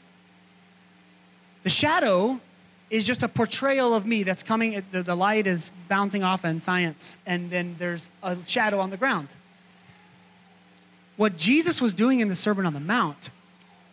The 1.62 1.70
shadow 1.70 2.40
is 2.90 3.04
just 3.04 3.22
a 3.22 3.28
portrayal 3.28 3.94
of 3.94 4.04
me 4.04 4.24
that's 4.24 4.42
coming, 4.42 4.82
the, 4.90 5.02
the 5.02 5.14
light 5.14 5.46
is 5.46 5.70
bouncing 5.88 6.24
off 6.24 6.44
in 6.44 6.60
science, 6.60 7.16
and 7.24 7.48
then 7.48 7.76
there's 7.78 8.08
a 8.22 8.36
shadow 8.46 8.80
on 8.80 8.90
the 8.90 8.96
ground. 8.96 9.28
What 11.16 11.36
Jesus 11.36 11.80
was 11.80 11.94
doing 11.94 12.20
in 12.20 12.28
the 12.28 12.36
Sermon 12.36 12.66
on 12.66 12.74
the 12.74 12.80
Mount 12.80 13.30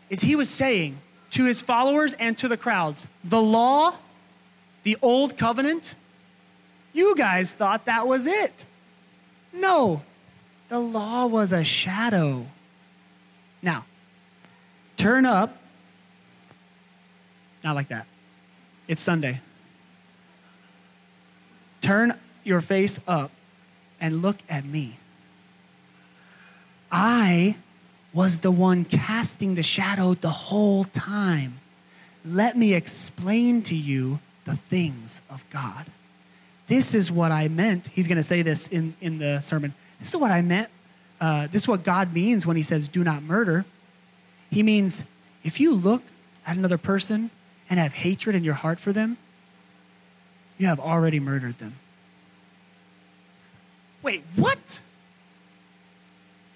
is 0.09 0.21
he 0.21 0.35
was 0.35 0.49
saying 0.49 0.97
to 1.31 1.45
his 1.45 1.61
followers 1.61 2.13
and 2.13 2.37
to 2.39 2.47
the 2.47 2.57
crowds, 2.57 3.05
the 3.23 3.41
law, 3.41 3.93
the 4.83 4.97
old 5.01 5.37
covenant, 5.37 5.93
you 6.93 7.15
guys 7.15 7.51
thought 7.51 7.85
that 7.85 8.07
was 8.07 8.25
it. 8.25 8.65
No, 9.53 10.01
the 10.69 10.79
law 10.79 11.27
was 11.27 11.51
a 11.51 11.63
shadow. 11.63 12.45
Now, 13.61 13.85
turn 14.97 15.25
up. 15.25 15.55
Not 17.63 17.75
like 17.75 17.89
that. 17.89 18.07
It's 18.87 19.01
Sunday. 19.01 19.39
Turn 21.81 22.17
your 22.43 22.61
face 22.61 22.99
up 23.07 23.31
and 23.99 24.21
look 24.21 24.37
at 24.49 24.63
me. 24.65 24.95
I 26.91 27.55
was 28.13 28.39
the 28.39 28.51
one 28.51 28.85
casting 28.85 29.55
the 29.55 29.63
shadow 29.63 30.13
the 30.13 30.29
whole 30.29 30.85
time. 30.85 31.59
Let 32.25 32.57
me 32.57 32.73
explain 32.73 33.61
to 33.63 33.75
you 33.75 34.19
the 34.45 34.55
things 34.55 35.21
of 35.29 35.43
God. 35.49 35.85
This 36.67 36.93
is 36.93 37.11
what 37.11 37.31
I 37.31 37.47
meant. 37.49 37.87
He's 37.87 38.07
going 38.07 38.17
to 38.17 38.23
say 38.23 38.41
this 38.41 38.67
in, 38.69 38.93
in 39.01 39.17
the 39.19 39.41
sermon. 39.41 39.73
This 39.99 40.09
is 40.09 40.17
what 40.17 40.31
I 40.31 40.41
meant. 40.41 40.69
Uh, 41.19 41.47
this 41.51 41.63
is 41.63 41.67
what 41.67 41.83
God 41.83 42.13
means 42.13 42.45
when 42.45 42.55
he 42.55 42.63
says, 42.63 42.87
do 42.87 43.03
not 43.03 43.23
murder. 43.23 43.65
He 44.49 44.63
means 44.63 45.03
if 45.43 45.59
you 45.59 45.73
look 45.73 46.01
at 46.45 46.57
another 46.57 46.77
person 46.77 47.29
and 47.69 47.79
have 47.79 47.93
hatred 47.93 48.35
in 48.35 48.43
your 48.43 48.53
heart 48.53 48.79
for 48.79 48.93
them, 48.93 49.17
you 50.57 50.67
have 50.67 50.79
already 50.79 51.19
murdered 51.19 51.57
them. 51.59 51.73
Wait, 54.01 54.23
what? 54.35 54.79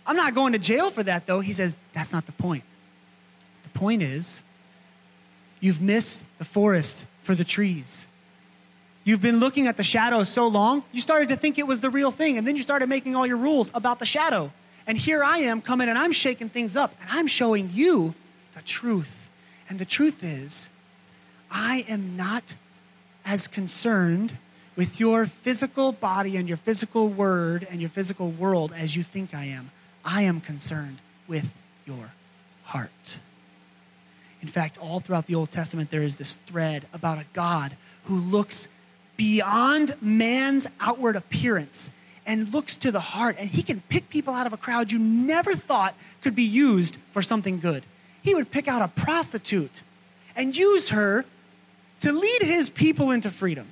I'm 0.06 0.16
not 0.16 0.34
going 0.34 0.54
to 0.54 0.60
jail 0.60 0.90
for 0.90 1.04
that, 1.04 1.26
though. 1.26 1.40
He 1.40 1.54
says, 1.54 1.76
that's 1.94 2.12
not 2.12 2.26
the 2.26 2.32
point. 2.32 2.64
The 3.64 3.80
point 3.80 4.02
is, 4.02 4.42
you've 5.60 5.82
missed 5.82 6.24
the 6.38 6.46
forest 6.46 7.06
for 7.24 7.36
the 7.36 7.44
trees. 7.44 8.08
You've 9.04 9.22
been 9.22 9.40
looking 9.40 9.68
at 9.68 9.78
the 9.78 9.84
shadow 9.84 10.24
so 10.24 10.48
long, 10.48 10.84
you 10.92 11.02
started 11.02 11.30
to 11.30 11.36
think 11.36 11.58
it 11.58 11.66
was 11.66 11.82
the 11.82 11.90
real 11.90 12.12
thing, 12.12 12.38
and 12.38 12.46
then 12.46 12.56
you 12.56 12.64
started 12.64 12.88
making 12.88 13.16
all 13.16 13.26
your 13.26 13.38
rules 13.38 13.72
about 13.74 14.00
the 14.00 14.06
shadow. 14.06 14.52
And 14.86 14.98
here 14.98 15.24
I 15.24 15.40
am 15.40 15.62
coming 15.62 15.90
and 15.90 15.98
I'm 15.98 16.12
shaking 16.12 16.50
things 16.50 16.76
up, 16.76 16.94
and 17.02 17.10
I'm 17.12 17.28
showing 17.28 17.70
you 17.74 18.14
the 18.56 18.62
truth. 18.62 19.30
And 19.70 19.80
the 19.80 19.86
truth 19.86 20.24
is, 20.24 20.70
I 21.52 21.86
am 21.88 22.16
not 22.16 22.56
as 23.26 23.48
concerned 23.48 24.38
with 24.76 25.00
your 25.00 25.26
physical 25.26 25.92
body 25.92 26.38
and 26.38 26.48
your 26.48 26.58
physical 26.58 27.10
word 27.10 27.68
and 27.70 27.82
your 27.82 27.90
physical 27.90 28.32
world 28.32 28.74
as 28.76 28.96
you 28.96 29.04
think 29.04 29.34
I 29.34 29.46
am. 29.46 29.70
I 30.04 30.24
am 30.24 30.42
concerned 30.42 30.98
with 31.28 31.52
your 31.86 32.12
heart. 32.64 33.20
In 34.42 34.48
fact, 34.48 34.78
all 34.80 35.00
throughout 35.00 35.28
the 35.28 35.36
Old 35.36 35.52
Testament, 35.52 35.92
there 35.92 36.04
is 36.04 36.16
this 36.16 36.36
thread 36.48 36.88
about 36.94 37.20
a 37.20 37.26
God 37.34 37.76
who 38.06 38.18
looks 38.18 38.68
beyond 39.18 39.96
man's 40.02 40.68
outward 40.80 41.16
appearance 41.16 41.90
and 42.26 42.52
looks 42.54 42.76
to 42.78 42.92
the 42.92 43.00
heart, 43.00 43.36
and 43.38 43.50
he 43.50 43.62
can 43.62 43.82
pick 43.90 44.10
people 44.10 44.34
out 44.34 44.48
of 44.48 44.54
a 44.54 44.58
crowd 44.58 44.92
you 44.92 45.00
never 45.00 45.56
thought 45.56 45.96
could 46.22 46.36
be 46.36 46.44
used 46.44 46.98
for 47.12 47.22
something 47.22 47.60
good. 47.60 47.84
He 48.24 48.34
would 48.34 48.50
pick 48.50 48.68
out 48.68 48.82
a 48.82 48.88
prostitute 48.88 49.84
and 50.36 50.56
use 50.56 50.90
her 50.90 51.26
to 52.02 52.12
lead 52.12 52.42
his 52.42 52.70
people 52.70 53.12
into 53.12 53.30
freedom. 53.30 53.68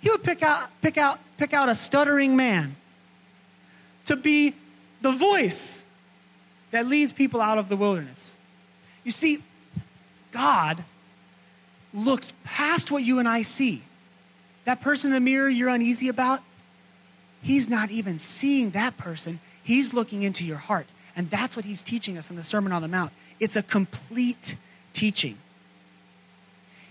He 0.00 0.10
would 0.10 0.22
pick 0.22 0.42
out, 0.42 0.68
pick 0.80 0.96
out, 0.96 1.18
pick 1.36 1.52
out 1.52 1.68
a 1.68 1.74
stuttering 1.74 2.36
man 2.36 2.76
to 4.06 4.16
be 4.16 4.54
the 5.02 5.12
voice 5.12 5.82
that 6.70 6.86
leads 6.86 7.12
people 7.12 7.40
out 7.40 7.58
of 7.58 7.68
the 7.68 7.76
wilderness. 7.76 8.36
You 9.04 9.10
see, 9.10 9.42
God 10.32 10.82
looks 11.92 12.32
past 12.44 12.90
what 12.90 13.02
you 13.02 13.18
and 13.18 13.28
I 13.28 13.42
see. 13.42 13.82
That 14.64 14.80
person 14.80 15.10
in 15.10 15.14
the 15.14 15.20
mirror 15.20 15.48
you're 15.48 15.68
uneasy 15.68 16.08
about, 16.08 16.40
he's 17.42 17.68
not 17.68 17.90
even 17.90 18.18
seeing 18.18 18.70
that 18.70 18.96
person. 18.96 19.40
He's 19.62 19.92
looking 19.92 20.22
into 20.22 20.44
your 20.44 20.58
heart. 20.58 20.86
And 21.16 21.28
that's 21.28 21.56
what 21.56 21.64
he's 21.64 21.82
teaching 21.82 22.16
us 22.16 22.30
in 22.30 22.36
the 22.36 22.42
Sermon 22.42 22.72
on 22.72 22.82
the 22.82 22.88
Mount. 22.88 23.12
It's 23.40 23.56
a 23.56 23.62
complete 23.62 24.56
teaching. 24.92 25.36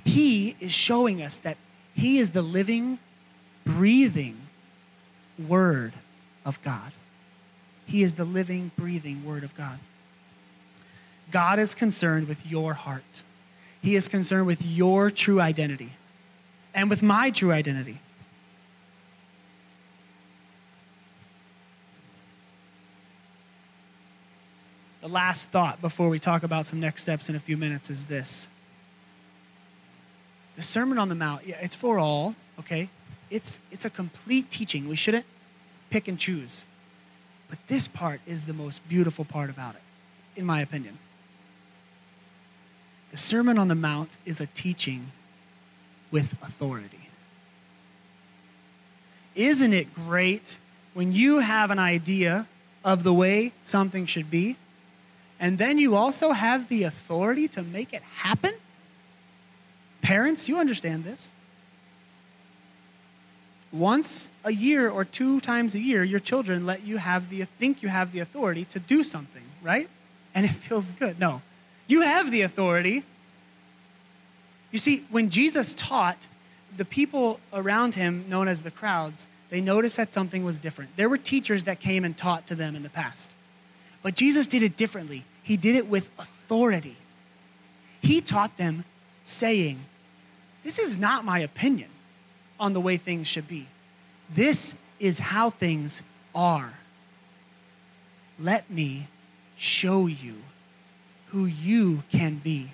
He 0.05 0.55
is 0.59 0.71
showing 0.71 1.21
us 1.21 1.39
that 1.39 1.57
he 1.93 2.19
is 2.19 2.31
the 2.31 2.41
living, 2.41 2.99
breathing 3.65 4.37
Word 5.47 5.93
of 6.45 6.61
God. 6.61 6.91
He 7.85 8.03
is 8.03 8.13
the 8.13 8.25
living, 8.25 8.71
breathing 8.77 9.25
Word 9.25 9.43
of 9.43 9.55
God. 9.55 9.79
God 11.31 11.59
is 11.59 11.75
concerned 11.75 12.27
with 12.27 12.45
your 12.45 12.73
heart. 12.73 13.23
He 13.81 13.95
is 13.95 14.07
concerned 14.07 14.47
with 14.47 14.65
your 14.65 15.09
true 15.09 15.39
identity 15.39 15.91
and 16.73 16.89
with 16.89 17.01
my 17.01 17.31
true 17.31 17.51
identity. 17.51 17.99
The 25.01 25.07
last 25.07 25.47
thought 25.49 25.81
before 25.81 26.09
we 26.09 26.19
talk 26.19 26.43
about 26.43 26.65
some 26.65 26.79
next 26.79 27.03
steps 27.03 27.29
in 27.29 27.35
a 27.35 27.39
few 27.39 27.55
minutes 27.55 27.89
is 27.89 28.05
this. 28.05 28.49
The 30.59 30.65
Sermon 30.65 30.99
on 30.99 31.07
the 31.07 31.15
Mount, 31.15 31.47
yeah, 31.47 31.55
it's 31.61 31.73
for 31.73 31.99
all, 31.99 32.35
okay? 32.59 32.89
It's, 33.29 33.61
it's 33.71 33.85
a 33.85 33.89
complete 33.89 34.51
teaching. 34.51 34.89
We 34.89 34.97
shouldn't 34.97 35.23
pick 35.89 36.09
and 36.09 36.19
choose. 36.19 36.65
But 37.49 37.59
this 37.69 37.87
part 37.87 38.19
is 38.27 38.45
the 38.45 38.51
most 38.51 38.85
beautiful 38.89 39.23
part 39.23 39.49
about 39.49 39.75
it, 39.75 39.81
in 40.35 40.45
my 40.45 40.59
opinion. 40.59 40.97
The 43.11 43.15
Sermon 43.15 43.57
on 43.57 43.69
the 43.69 43.75
Mount 43.75 44.17
is 44.25 44.41
a 44.41 44.47
teaching 44.47 45.13
with 46.11 46.33
authority. 46.43 47.07
Isn't 49.35 49.71
it 49.71 49.95
great 49.95 50.59
when 50.93 51.13
you 51.13 51.39
have 51.39 51.71
an 51.71 51.79
idea 51.79 52.47
of 52.83 53.03
the 53.03 53.13
way 53.13 53.53
something 53.63 54.05
should 54.05 54.29
be, 54.29 54.57
and 55.39 55.57
then 55.57 55.77
you 55.77 55.95
also 55.95 56.33
have 56.33 56.67
the 56.67 56.83
authority 56.83 57.47
to 57.47 57.63
make 57.63 57.93
it 57.93 58.01
happen? 58.01 58.53
Parents, 60.01 60.47
you 60.47 60.59
understand 60.59 61.03
this. 61.03 61.31
once 63.71 64.29
a 64.43 64.51
year 64.51 64.89
or 64.89 65.05
two 65.05 65.39
times 65.39 65.75
a 65.75 65.79
year, 65.79 66.03
your 66.03 66.19
children 66.19 66.65
let 66.65 66.83
you 66.83 66.97
have 66.97 67.29
the 67.29 67.45
think 67.45 67.83
you 67.83 67.89
have 67.89 68.11
the 68.11 68.19
authority 68.19 68.65
to 68.65 68.79
do 68.79 69.03
something, 69.03 69.43
right? 69.61 69.87
And 70.33 70.45
it 70.45 70.51
feels 70.51 70.93
good. 70.93 71.19
No. 71.19 71.41
You 71.87 72.01
have 72.01 72.31
the 72.31 72.41
authority. 72.41 73.03
You 74.71 74.79
see, 74.79 75.05
when 75.09 75.29
Jesus 75.29 75.73
taught, 75.73 76.27
the 76.77 76.85
people 76.85 77.39
around 77.51 77.95
him, 77.95 78.25
known 78.29 78.47
as 78.47 78.61
the 78.61 78.71
crowds, 78.71 79.27
they 79.49 79.61
noticed 79.61 79.97
that 79.97 80.13
something 80.13 80.45
was 80.45 80.59
different. 80.59 80.95
There 80.95 81.09
were 81.09 81.17
teachers 81.17 81.63
that 81.63 81.79
came 81.79 82.05
and 82.05 82.15
taught 82.15 82.47
to 82.47 82.55
them 82.55 82.75
in 82.75 82.83
the 82.83 82.89
past. 82.89 83.33
But 84.03 84.15
Jesus 84.15 84.45
did 84.45 84.61
it 84.61 84.77
differently. 84.77 85.25
He 85.41 85.57
did 85.57 85.75
it 85.75 85.87
with 85.87 86.09
authority. 86.19 86.95
He 88.01 88.21
taught 88.21 88.55
them 88.57 88.85
saying, 89.29 89.79
This 90.63 90.79
is 90.79 90.97
not 90.97 91.25
my 91.25 91.39
opinion 91.39 91.89
on 92.59 92.73
the 92.73 92.81
way 92.81 92.97
things 92.97 93.27
should 93.27 93.47
be. 93.47 93.67
This 94.33 94.75
is 94.99 95.17
how 95.17 95.49
things 95.49 96.01
are. 96.35 96.73
Let 98.39 98.69
me 98.69 99.07
show 99.57 100.07
you 100.07 100.35
who 101.27 101.45
you 101.45 102.03
can 102.11 102.35
be. 102.35 102.71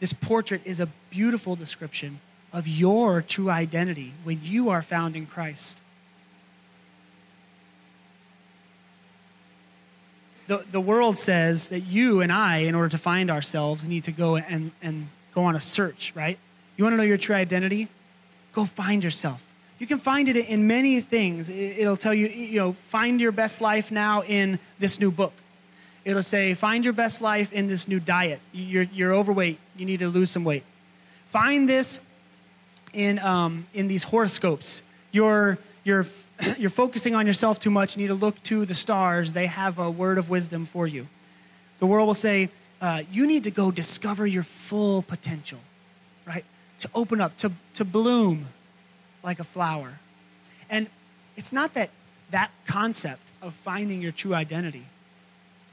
This 0.00 0.12
portrait 0.12 0.62
is 0.64 0.80
a 0.80 0.88
beautiful 1.10 1.56
description 1.56 2.20
of 2.52 2.66
your 2.66 3.22
true 3.22 3.50
identity 3.50 4.12
when 4.24 4.40
you 4.42 4.70
are 4.70 4.82
found 4.82 5.14
in 5.14 5.26
Christ. 5.26 5.80
The, 10.50 10.64
the 10.72 10.80
world 10.80 11.16
says 11.16 11.68
that 11.68 11.82
you 11.82 12.22
and 12.22 12.32
I, 12.32 12.56
in 12.56 12.74
order 12.74 12.88
to 12.88 12.98
find 12.98 13.30
ourselves, 13.30 13.86
need 13.86 14.02
to 14.02 14.10
go 14.10 14.34
and, 14.34 14.72
and 14.82 15.06
go 15.32 15.44
on 15.44 15.54
a 15.54 15.60
search, 15.60 16.12
right? 16.16 16.36
You 16.76 16.82
want 16.82 16.94
to 16.94 16.96
know 16.96 17.04
your 17.04 17.18
true 17.18 17.36
identity? 17.36 17.86
Go 18.52 18.64
find 18.64 19.04
yourself. 19.04 19.46
You 19.78 19.86
can 19.86 19.98
find 19.98 20.28
it 20.28 20.34
in 20.34 20.66
many 20.66 21.02
things. 21.02 21.48
It'll 21.48 21.96
tell 21.96 22.12
you, 22.12 22.26
you 22.26 22.58
know, 22.58 22.72
find 22.72 23.20
your 23.20 23.30
best 23.30 23.60
life 23.60 23.92
now 23.92 24.24
in 24.24 24.58
this 24.80 24.98
new 24.98 25.12
book. 25.12 25.34
It'll 26.04 26.20
say, 26.20 26.54
find 26.54 26.84
your 26.84 26.94
best 26.94 27.22
life 27.22 27.52
in 27.52 27.68
this 27.68 27.86
new 27.86 28.00
diet. 28.00 28.40
You're, 28.50 28.88
you're 28.92 29.14
overweight. 29.14 29.60
You 29.76 29.86
need 29.86 30.00
to 30.00 30.08
lose 30.08 30.32
some 30.32 30.42
weight. 30.42 30.64
Find 31.28 31.68
this 31.68 32.00
in, 32.92 33.20
um, 33.20 33.68
in 33.72 33.86
these 33.86 34.02
horoscopes. 34.02 34.82
You're, 35.12 35.58
you're, 35.84 36.06
you're 36.58 36.70
focusing 36.70 37.14
on 37.14 37.26
yourself 37.26 37.58
too 37.58 37.70
much. 37.70 37.96
You 37.96 38.02
need 38.02 38.08
to 38.08 38.14
look 38.14 38.42
to 38.44 38.64
the 38.64 38.74
stars. 38.74 39.32
They 39.32 39.46
have 39.46 39.78
a 39.78 39.90
word 39.90 40.18
of 40.18 40.30
wisdom 40.30 40.66
for 40.66 40.86
you. 40.86 41.06
The 41.78 41.86
world 41.86 42.06
will 42.06 42.14
say, 42.14 42.50
uh, 42.80 43.02
you 43.12 43.26
need 43.26 43.44
to 43.44 43.50
go 43.50 43.70
discover 43.70 44.26
your 44.26 44.42
full 44.42 45.02
potential, 45.02 45.58
right? 46.26 46.44
To 46.80 46.90
open 46.94 47.20
up, 47.20 47.36
to, 47.38 47.52
to 47.74 47.84
bloom 47.84 48.46
like 49.22 49.40
a 49.40 49.44
flower. 49.44 49.98
And 50.68 50.88
it's 51.36 51.52
not 51.52 51.74
that 51.74 51.90
that 52.30 52.50
concept 52.66 53.32
of 53.42 53.54
finding 53.54 54.00
your 54.00 54.12
true 54.12 54.34
identity 54.34 54.84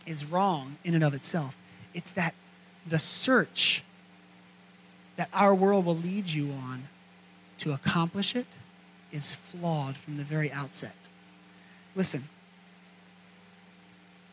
is 0.06 0.26
wrong 0.26 0.76
in 0.84 0.96
and 0.96 1.04
of 1.04 1.14
itself. 1.14 1.56
It's 1.94 2.12
that 2.12 2.34
the 2.88 3.00
search 3.00 3.84
that 5.18 5.30
our 5.34 5.54
world 5.54 5.86
will 5.86 5.98
lead 5.98 6.28
you 6.28 6.52
on 6.52 6.84
to 7.60 7.74
accomplish 7.74 8.36
it 8.36 8.46
is 9.18 9.36
flawed 9.36 9.98
from 9.98 10.16
the 10.16 10.24
very 10.24 10.52
outset. 10.52 10.96
Listen, 11.96 12.24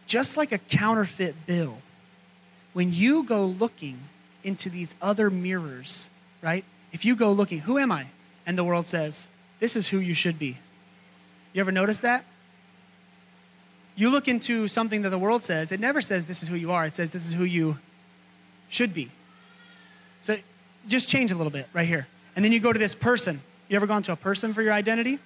just 0.06 0.36
like 0.36 0.52
a 0.52 0.58
counterfeit 0.58 1.34
bill, 1.46 1.78
when 2.74 2.92
you 2.92 3.24
go 3.24 3.46
looking 3.46 3.98
into 4.44 4.68
these 4.68 4.94
other 5.00 5.30
mirrors, 5.30 6.08
right? 6.42 6.64
If 6.92 7.04
you 7.04 7.16
go 7.16 7.32
looking, 7.32 7.58
who 7.60 7.78
am 7.78 7.90
I? 7.90 8.06
And 8.46 8.56
the 8.56 8.64
world 8.64 8.86
says, 8.86 9.26
this 9.58 9.74
is 9.74 9.88
who 9.88 9.98
you 9.98 10.14
should 10.14 10.38
be. 10.38 10.58
You 11.54 11.60
ever 11.60 11.72
notice 11.72 12.00
that? 12.00 12.24
You 13.96 14.10
look 14.10 14.28
into 14.28 14.68
something 14.68 15.02
that 15.02 15.10
the 15.10 15.18
world 15.18 15.42
says, 15.42 15.72
it 15.72 15.80
never 15.80 16.02
says 16.02 16.26
this 16.26 16.42
is 16.42 16.48
who 16.48 16.56
you 16.56 16.72
are, 16.72 16.84
it 16.84 16.94
says 16.94 17.10
this 17.10 17.26
is 17.26 17.32
who 17.32 17.44
you 17.44 17.78
should 18.68 18.92
be. 18.92 19.10
So 20.22 20.36
just 20.88 21.08
change 21.08 21.32
a 21.32 21.36
little 21.36 21.52
bit 21.52 21.68
right 21.72 21.88
here. 21.88 22.06
And 22.36 22.44
then 22.44 22.52
you 22.52 22.60
go 22.60 22.72
to 22.72 22.78
this 22.78 22.94
person. 22.94 23.40
You 23.74 23.78
ever 23.78 23.88
gone 23.88 24.04
to 24.04 24.12
a 24.12 24.16
person 24.16 24.54
for 24.54 24.62
your 24.62 24.72
identity? 24.72 25.18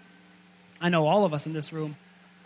I 0.81 0.89
know 0.89 1.07
all 1.07 1.27
of 1.27 1.35
us 1.35 1.45
in 1.45 1.53
this 1.53 1.71
room, 1.71 1.97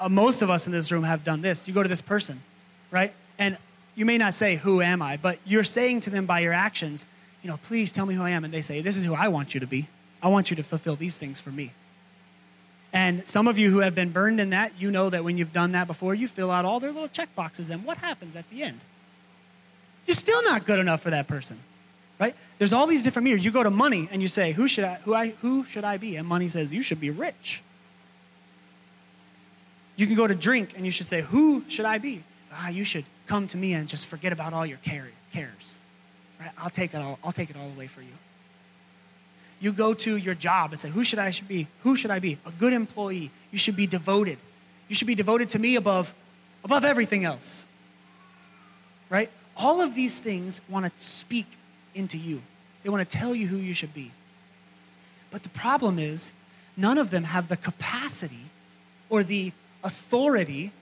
uh, 0.01 0.09
most 0.09 0.43
of 0.43 0.51
us 0.51 0.67
in 0.67 0.73
this 0.73 0.91
room 0.91 1.05
have 1.05 1.23
done 1.23 1.43
this. 1.43 1.69
You 1.69 1.75
go 1.75 1.81
to 1.85 1.89
this 1.89 2.01
person, 2.01 2.43
right? 2.91 3.13
And 3.39 3.57
you 3.95 4.05
may 4.05 4.19
not 4.19 4.35
say, 4.35 4.57
Who 4.57 4.83
am 4.83 5.01
I? 5.01 5.17
But 5.17 5.39
you're 5.45 5.63
saying 5.63 6.01
to 6.01 6.11
them 6.11 6.27
by 6.27 6.41
your 6.41 6.53
actions, 6.53 7.07
You 7.45 7.51
know, 7.51 7.57
please 7.57 7.93
tell 7.93 8.05
me 8.05 8.17
who 8.17 8.23
I 8.25 8.31
am. 8.31 8.43
And 8.43 8.53
they 8.53 8.63
say, 8.63 8.81
This 8.81 8.97
is 8.97 9.05
who 9.05 9.15
I 9.15 9.29
want 9.29 9.55
you 9.55 9.61
to 9.61 9.67
be. 9.69 9.87
I 10.21 10.27
want 10.27 10.51
you 10.51 10.57
to 10.57 10.65
fulfill 10.65 10.97
these 10.97 11.19
things 11.19 11.39
for 11.39 11.51
me. 11.51 11.71
And 12.93 13.25
some 13.25 13.47
of 13.47 13.57
you 13.57 13.71
who 13.71 13.79
have 13.79 13.95
been 13.95 14.11
burned 14.11 14.41
in 14.41 14.51
that, 14.51 14.73
you 14.81 14.91
know 14.91 15.09
that 15.09 15.23
when 15.23 15.39
you've 15.39 15.53
done 15.53 15.71
that 15.71 15.87
before, 15.87 16.17
you 16.17 16.27
fill 16.27 16.51
out 16.51 16.65
all 16.65 16.81
their 16.81 16.91
little 16.91 17.07
check 17.07 17.33
boxes. 17.37 17.71
And 17.71 17.85
what 17.85 17.99
happens 17.99 18.35
at 18.35 18.51
the 18.51 18.65
end? 18.65 18.81
You're 20.09 20.17
still 20.17 20.43
not 20.43 20.65
good 20.65 20.81
enough 20.81 21.01
for 21.01 21.11
that 21.11 21.29
person 21.29 21.61
right? 22.23 22.37
There's 22.59 22.73
all 22.73 22.87
these 22.87 23.03
different 23.03 23.25
mirrors. 23.25 23.45
You 23.45 23.51
go 23.51 23.65
to 23.65 23.71
money 23.71 24.09
and 24.13 24.23
you 24.23 24.29
say, 24.29 24.53
who 24.53 24.69
should 24.69 24.85
I, 24.85 24.95
who 25.03 25.13
I, 25.13 25.31
who 25.41 25.65
should 25.65 25.83
I 25.83 25.97
be? 25.97 26.15
And 26.15 26.29
money 26.29 26.49
says, 26.49 26.73
you 26.73 26.81
should 26.81 27.01
be 27.01 27.11
rich. 27.11 27.61
You 29.97 30.07
can 30.07 30.15
go 30.15 30.29
to 30.29 30.35
drink 30.37 30.75
and 30.77 30.85
you 30.85 30.93
should 30.93 31.09
say, 31.09 31.21
who 31.21 31.65
should 31.67 31.85
I 31.85 31.99
be? 31.99 32.23
Ah, 32.53 32.69
you 32.69 32.85
should 32.85 33.05
come 33.27 33.49
to 33.49 33.57
me 33.57 33.73
and 33.73 33.89
just 33.89 34.07
forget 34.07 34.33
about 34.33 34.53
all 34.53 34.65
your 34.65 34.79
cares. 34.79 35.79
Right? 36.39 36.53
I'll 36.59 36.71
take 36.71 36.95
it 36.95 36.99
all. 36.99 37.19
I'll 37.25 37.33
take 37.33 37.51
it 37.51 37.57
all 37.57 37.69
away 37.71 37.89
for 37.89 38.03
you. 38.03 38.17
You 39.59 39.73
go 39.73 39.93
to 39.93 40.17
your 40.17 40.35
job 40.35 40.71
and 40.71 40.79
say, 40.79 40.91
who 40.91 41.03
should 41.03 41.19
I 41.19 41.33
should 41.33 41.49
be? 41.49 41.67
Who 41.83 41.97
should 41.97 42.13
I 42.13 42.21
be? 42.21 42.39
A 42.47 42.53
good 42.53 42.73
employee. 42.73 43.33
You 43.51 43.59
should 43.59 43.75
be 43.75 43.89
devoted. 43.89 44.39
You 44.87 44.95
should 44.95 45.09
be 45.09 45.17
devoted 45.17 45.51
to 45.51 45.59
me 45.59 45.75
above, 45.75 46.15
above 46.63 46.85
everything 46.85 47.25
else. 47.25 47.67
Right? 49.11 49.29
All 49.57 49.81
of 49.81 49.97
these 49.97 50.21
things 50.21 50.61
want 50.69 50.87
to 50.87 50.93
speak 51.05 51.47
into 51.95 52.19
you. 52.19 52.43
They 52.83 52.91
want 52.91 53.09
to 53.09 53.19
tell 53.19 53.35
you 53.35 53.47
who 53.47 53.57
you 53.57 53.75
should 53.75 53.95
be. 53.95 54.11
But 55.31 55.43
the 55.43 55.49
problem 55.51 55.99
is, 55.99 56.33
none 56.77 56.99
of 56.99 57.11
them 57.11 57.25
have 57.25 57.49
the 57.49 57.57
capacity 57.57 58.45
or 59.09 59.23
the 59.23 59.53
authority 59.85 60.73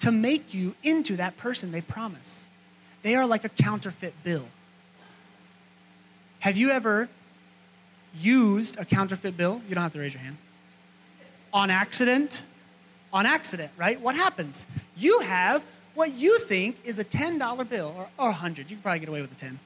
to 0.00 0.10
make 0.10 0.54
you 0.54 0.74
into 0.82 1.16
that 1.16 1.36
person 1.36 1.72
they 1.72 1.80
promise. 1.80 2.46
They 3.02 3.14
are 3.14 3.26
like 3.26 3.44
a 3.44 3.48
counterfeit 3.48 4.14
bill. 4.24 4.44
Have 6.40 6.56
you 6.56 6.70
ever 6.70 7.08
used 8.18 8.78
a 8.78 8.84
counterfeit 8.84 9.36
bill? 9.36 9.60
You 9.68 9.74
don't 9.74 9.82
have 9.82 9.92
to 9.92 10.00
raise 10.00 10.14
your 10.14 10.22
hand. 10.22 10.36
On 11.52 11.70
accident? 11.70 12.42
On 13.12 13.26
accident, 13.26 13.72
right? 13.76 14.00
What 14.00 14.14
happens? 14.14 14.64
You 14.96 15.20
have 15.20 15.64
what 15.94 16.14
you 16.14 16.38
think 16.40 16.78
is 16.84 16.98
a 16.98 17.04
$10 17.04 17.68
bill 17.68 17.94
or, 17.96 18.08
or 18.18 18.30
100. 18.30 18.70
You 18.70 18.76
can 18.76 18.82
probably 18.82 19.00
get 19.00 19.08
away 19.08 19.20
with 19.20 19.32
a 19.32 19.36
10 19.36 19.58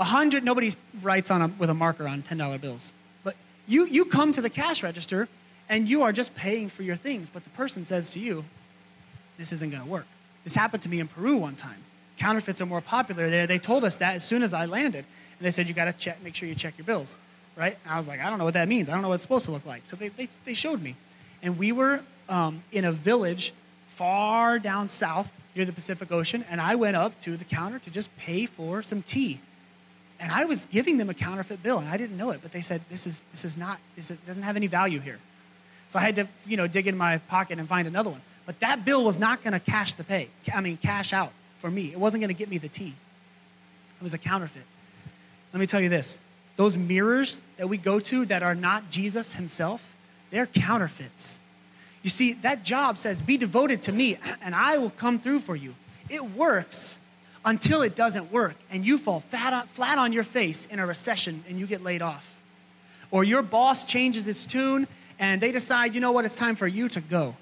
a 0.00 0.04
hundred, 0.04 0.42
nobody 0.42 0.74
writes 1.02 1.30
on 1.30 1.42
a, 1.42 1.48
with 1.58 1.68
a 1.68 1.74
marker 1.74 2.08
on 2.08 2.22
$10 2.22 2.60
bills. 2.60 2.92
But 3.22 3.36
you, 3.68 3.84
you 3.84 4.06
come 4.06 4.32
to 4.32 4.40
the 4.40 4.48
cash 4.48 4.82
register 4.82 5.28
and 5.68 5.86
you 5.86 6.02
are 6.02 6.12
just 6.12 6.34
paying 6.34 6.70
for 6.70 6.82
your 6.82 6.96
things, 6.96 7.30
but 7.30 7.44
the 7.44 7.50
person 7.50 7.84
says 7.84 8.10
to 8.12 8.18
you, 8.18 8.44
this 9.38 9.52
isn't 9.52 9.70
going 9.70 9.82
to 9.82 9.88
work. 9.88 10.06
This 10.42 10.54
happened 10.54 10.82
to 10.82 10.88
me 10.88 11.00
in 11.00 11.06
Peru 11.06 11.36
one 11.36 11.54
time. 11.54 11.76
Counterfeits 12.16 12.62
are 12.62 12.66
more 12.66 12.80
popular 12.80 13.28
there. 13.28 13.46
They 13.46 13.58
told 13.58 13.84
us 13.84 13.98
that 13.98 14.14
as 14.16 14.24
soon 14.24 14.42
as 14.42 14.54
I 14.54 14.64
landed. 14.64 15.04
And 15.38 15.46
they 15.46 15.50
said, 15.50 15.68
you 15.68 15.74
got 15.74 15.84
to 15.84 15.92
check, 15.92 16.22
make 16.24 16.34
sure 16.34 16.48
you 16.48 16.54
check 16.54 16.76
your 16.78 16.86
bills, 16.86 17.18
right? 17.54 17.76
And 17.84 17.94
I 17.94 17.98
was 17.98 18.08
like, 18.08 18.20
I 18.20 18.30
don't 18.30 18.38
know 18.38 18.44
what 18.44 18.54
that 18.54 18.68
means. 18.68 18.88
I 18.88 18.92
don't 18.92 19.02
know 19.02 19.08
what 19.08 19.14
it's 19.14 19.22
supposed 19.22 19.44
to 19.46 19.52
look 19.52 19.66
like. 19.66 19.82
So 19.84 19.96
they, 19.96 20.08
they, 20.08 20.28
they 20.46 20.54
showed 20.54 20.82
me. 20.82 20.96
And 21.42 21.58
we 21.58 21.72
were 21.72 22.00
um, 22.28 22.62
in 22.72 22.86
a 22.86 22.92
village 22.92 23.52
far 23.86 24.58
down 24.58 24.88
south 24.88 25.30
near 25.54 25.66
the 25.66 25.72
Pacific 25.72 26.10
Ocean, 26.10 26.44
and 26.50 26.60
I 26.60 26.76
went 26.76 26.96
up 26.96 27.18
to 27.22 27.36
the 27.36 27.44
counter 27.44 27.78
to 27.80 27.90
just 27.90 28.14
pay 28.16 28.46
for 28.46 28.82
some 28.82 29.02
tea 29.02 29.40
and 30.20 30.30
I 30.30 30.44
was 30.44 30.66
giving 30.66 30.98
them 30.98 31.08
a 31.08 31.14
counterfeit 31.14 31.62
bill, 31.62 31.78
and 31.78 31.88
I 31.88 31.96
didn't 31.96 32.16
know 32.16 32.30
it, 32.30 32.40
but 32.42 32.52
they 32.52 32.60
said, 32.60 32.82
this 32.90 33.06
is, 33.06 33.22
this 33.32 33.44
is 33.44 33.56
not, 33.56 33.78
this 33.96 34.12
doesn't 34.26 34.42
have 34.42 34.56
any 34.56 34.66
value 34.66 35.00
here. 35.00 35.18
So 35.88 35.98
I 35.98 36.02
had 36.02 36.16
to, 36.16 36.28
you 36.46 36.56
know, 36.56 36.66
dig 36.66 36.86
in 36.86 36.96
my 36.96 37.18
pocket 37.18 37.58
and 37.58 37.66
find 37.66 37.88
another 37.88 38.10
one. 38.10 38.20
But 38.44 38.60
that 38.60 38.84
bill 38.84 39.02
was 39.02 39.18
not 39.18 39.42
going 39.42 39.54
to 39.54 39.60
cash 39.60 39.94
the 39.94 40.04
pay, 40.04 40.28
I 40.54 40.60
mean, 40.60 40.76
cash 40.76 41.12
out 41.12 41.32
for 41.58 41.70
me. 41.70 41.90
It 41.92 41.98
wasn't 41.98 42.20
going 42.20 42.28
to 42.28 42.38
get 42.38 42.50
me 42.50 42.58
the 42.58 42.68
tea. 42.68 42.94
It 44.00 44.02
was 44.02 44.14
a 44.14 44.18
counterfeit. 44.18 44.62
Let 45.52 45.60
me 45.60 45.66
tell 45.66 45.80
you 45.80 45.88
this 45.88 46.18
those 46.56 46.76
mirrors 46.76 47.40
that 47.56 47.68
we 47.68 47.78
go 47.78 48.00
to 48.00 48.26
that 48.26 48.42
are 48.42 48.54
not 48.54 48.90
Jesus 48.90 49.32
himself, 49.32 49.94
they're 50.30 50.46
counterfeits. 50.46 51.38
You 52.02 52.10
see, 52.10 52.34
that 52.34 52.62
job 52.64 52.98
says, 52.98 53.22
be 53.22 53.36
devoted 53.36 53.82
to 53.82 53.92
me, 53.92 54.18
and 54.42 54.54
I 54.54 54.78
will 54.78 54.90
come 54.90 55.18
through 55.18 55.40
for 55.40 55.56
you. 55.56 55.74
It 56.08 56.22
works 56.22 56.98
until 57.44 57.82
it 57.82 57.94
doesn't 57.94 58.30
work 58.30 58.54
and 58.70 58.84
you 58.84 58.98
fall 58.98 59.22
on, 59.32 59.66
flat 59.68 59.98
on 59.98 60.12
your 60.12 60.24
face 60.24 60.66
in 60.66 60.78
a 60.78 60.86
recession 60.86 61.42
and 61.48 61.58
you 61.58 61.66
get 61.66 61.82
laid 61.82 62.02
off. 62.02 62.38
Or 63.10 63.24
your 63.24 63.42
boss 63.42 63.84
changes 63.84 64.26
its 64.28 64.46
tune 64.46 64.86
and 65.18 65.40
they 65.40 65.52
decide, 65.52 65.94
you 65.94 66.00
know 66.00 66.12
what, 66.12 66.24
it's 66.24 66.36
time 66.36 66.56
for 66.56 66.66
you 66.66 66.88
to 66.90 67.00
go. 67.00 67.34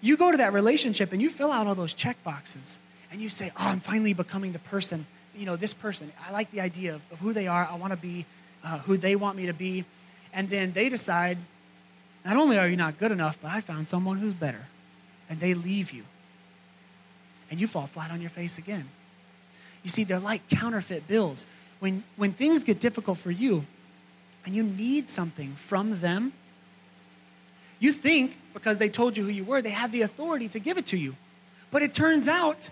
You 0.00 0.16
go 0.16 0.30
to 0.30 0.38
that 0.38 0.52
relationship 0.52 1.12
and 1.12 1.20
you 1.20 1.28
fill 1.28 1.52
out 1.52 1.66
all 1.66 1.74
those 1.74 1.92
check 1.92 2.22
boxes 2.24 2.78
and 3.12 3.20
you 3.20 3.28
say, 3.28 3.50
oh, 3.56 3.68
I'm 3.68 3.80
finally 3.80 4.14
becoming 4.14 4.52
the 4.52 4.58
person, 4.60 5.04
you 5.36 5.44
know, 5.44 5.56
this 5.56 5.74
person. 5.74 6.10
I 6.26 6.32
like 6.32 6.50
the 6.52 6.60
idea 6.60 6.94
of, 6.94 7.02
of 7.12 7.20
who 7.20 7.32
they 7.32 7.48
are. 7.48 7.68
I 7.70 7.74
want 7.74 7.92
to 7.92 7.98
be, 7.98 8.24
uh, 8.64 8.78
who 8.78 8.96
they 8.96 9.16
want 9.16 9.36
me 9.36 9.46
to 9.46 9.52
be. 9.52 9.84
And 10.32 10.48
then 10.48 10.72
they 10.72 10.88
decide, 10.88 11.38
not 12.24 12.36
only 12.36 12.56
are 12.58 12.68
you 12.68 12.76
not 12.76 12.98
good 12.98 13.10
enough, 13.10 13.38
but 13.42 13.50
I 13.50 13.60
found 13.60 13.88
someone 13.88 14.18
who's 14.18 14.32
better. 14.32 14.66
And 15.28 15.40
they 15.40 15.54
leave 15.54 15.92
you. 15.92 16.04
And 17.50 17.60
you 17.60 17.66
fall 17.66 17.86
flat 17.86 18.10
on 18.10 18.20
your 18.20 18.30
face 18.30 18.58
again. 18.58 18.88
You 19.82 19.90
see, 19.90 20.04
they're 20.04 20.18
like 20.18 20.48
counterfeit 20.48 21.08
bills. 21.08 21.46
When, 21.80 22.04
when 22.16 22.32
things 22.32 22.64
get 22.64 22.80
difficult 22.80 23.18
for 23.18 23.30
you 23.30 23.64
and 24.44 24.54
you 24.54 24.62
need 24.62 25.10
something 25.10 25.54
from 25.54 26.00
them, 26.00 26.32
you 27.78 27.92
think 27.92 28.36
because 28.52 28.78
they 28.78 28.88
told 28.88 29.16
you 29.16 29.24
who 29.24 29.30
you 29.30 29.44
were, 29.44 29.62
they 29.62 29.70
have 29.70 29.90
the 29.90 30.02
authority 30.02 30.48
to 30.48 30.58
give 30.58 30.76
it 30.78 30.86
to 30.86 30.98
you. 30.98 31.16
But 31.70 31.82
it 31.82 31.94
turns 31.94 32.28
out, 32.28 32.68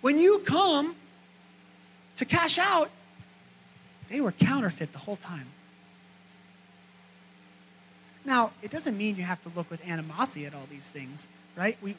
when 0.00 0.18
you 0.18 0.40
come 0.40 0.96
to 2.16 2.24
cash 2.24 2.58
out, 2.58 2.90
they 4.08 4.20
were 4.20 4.32
counterfeit 4.32 4.92
the 4.92 4.98
whole 4.98 5.16
time. 5.16 5.46
Now, 8.24 8.52
it 8.62 8.70
doesn't 8.70 8.96
mean 8.96 9.16
you 9.16 9.24
have 9.24 9.42
to 9.42 9.50
look 9.56 9.70
with 9.70 9.86
animosity 9.86 10.46
at 10.46 10.54
all 10.54 10.66
these 10.70 10.88
things, 10.88 11.28
right? 11.56 11.76
We, 11.82 11.96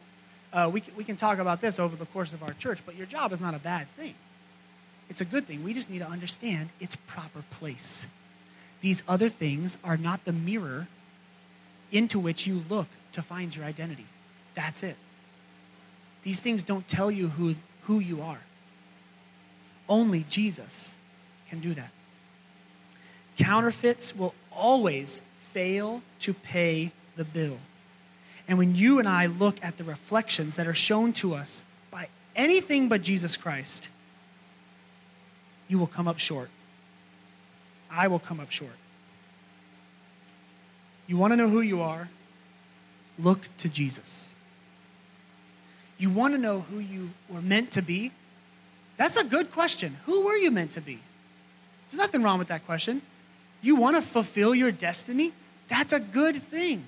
uh, 0.54 0.70
we, 0.72 0.84
we 0.96 1.04
can 1.04 1.16
talk 1.16 1.39
about 1.39 1.62
this 1.62 1.80
over 1.80 1.96
the 1.96 2.06
course 2.08 2.32
of 2.34 2.44
our 2.44 2.54
church, 2.54 2.80
but 2.86 2.96
your 2.96 3.08
job 3.08 3.34
is 3.34 3.42
not 3.42 3.56
a 3.56 3.60
bad 3.60 3.88
thing. 3.98 4.13
It's 5.10 5.20
a 5.20 5.26
good 5.26 5.46
thing. 5.46 5.63
We 5.63 5.74
just 5.74 5.89
need 5.89 6.00
to 6.00 6.08
understand 6.08 6.70
its 6.80 6.96
proper 6.96 7.44
place. 7.52 8.08
These 8.82 9.04
other 9.08 9.30
things 9.30 9.78
are 9.84 9.98
not 9.98 10.24
the 10.26 10.32
mirror 10.32 10.88
into 11.92 12.20
which 12.20 12.48
you 12.48 12.63
look 12.70 12.88
to 13.13 13.22
find 13.22 13.56
your 13.56 13.66
identity. 13.66 14.06
That's 14.56 14.84
it. 14.84 14.96
These 16.24 16.42
things 16.42 16.63
don't 16.63 16.88
tell 16.88 17.12
you 17.12 17.28
who, 17.28 17.56
who 17.84 18.00
you 18.00 18.22
are. 18.22 18.39
Only 19.89 20.26
Jesus 20.30 20.96
can 21.50 21.60
do 21.60 21.74
that. 21.74 21.89
Counterfeits 23.38 24.16
will 24.16 24.34
always 24.52 25.22
fail 25.52 26.02
to 26.22 26.34
pay 26.34 26.92
the 27.16 27.24
bill. 27.24 27.58
And 28.47 28.58
when 28.58 28.75
you 28.75 28.99
and 28.99 29.08
I 29.08 29.27
look 29.27 29.63
at 29.63 29.77
the 29.77 29.84
reflections 29.84 30.58
that 30.58 30.67
are 30.67 30.73
shown 30.73 31.13
to 31.13 31.34
us 31.34 31.63
by 31.91 32.08
anything 32.36 32.89
but 32.89 33.01
Jesus 33.01 33.38
Christ, 33.38 33.89
you 35.67 35.79
will 35.79 35.88
come 35.88 36.08
up 36.08 36.19
short. 36.19 36.49
I 37.89 38.08
will 38.08 38.19
come 38.19 38.39
up 38.39 38.51
short. 38.51 38.71
You 41.08 41.17
want 41.17 41.32
to 41.32 41.38
know 41.38 41.49
who 41.49 41.62
you 41.62 41.82
are? 41.82 42.10
Look 43.19 43.47
to 43.60 43.69
Jesus. 43.69 44.34
You 45.97 46.10
want 46.10 46.34
to 46.34 46.39
know 46.39 46.62
who 46.62 46.79
you 46.79 47.12
were 47.29 47.41
meant 47.41 47.71
to 47.71 47.82
be? 47.82 48.12
That's 48.97 49.15
a 49.15 49.23
good 49.23 49.51
question. 49.51 49.97
Who 50.06 50.25
were 50.25 50.36
you 50.36 50.51
meant 50.51 50.71
to 50.71 50.82
be? 50.82 50.99
There's 51.89 51.99
nothing 51.99 52.23
wrong 52.23 52.39
with 52.39 52.47
that 52.49 52.65
question. 52.65 53.01
You 53.62 53.75
want 53.75 53.95
to 53.95 54.01
fulfill 54.01 54.53
your 54.53 54.71
destiny? 54.71 55.32
That's 55.69 55.93
a 55.93 55.99
good 55.99 56.41
thing. 56.41 56.84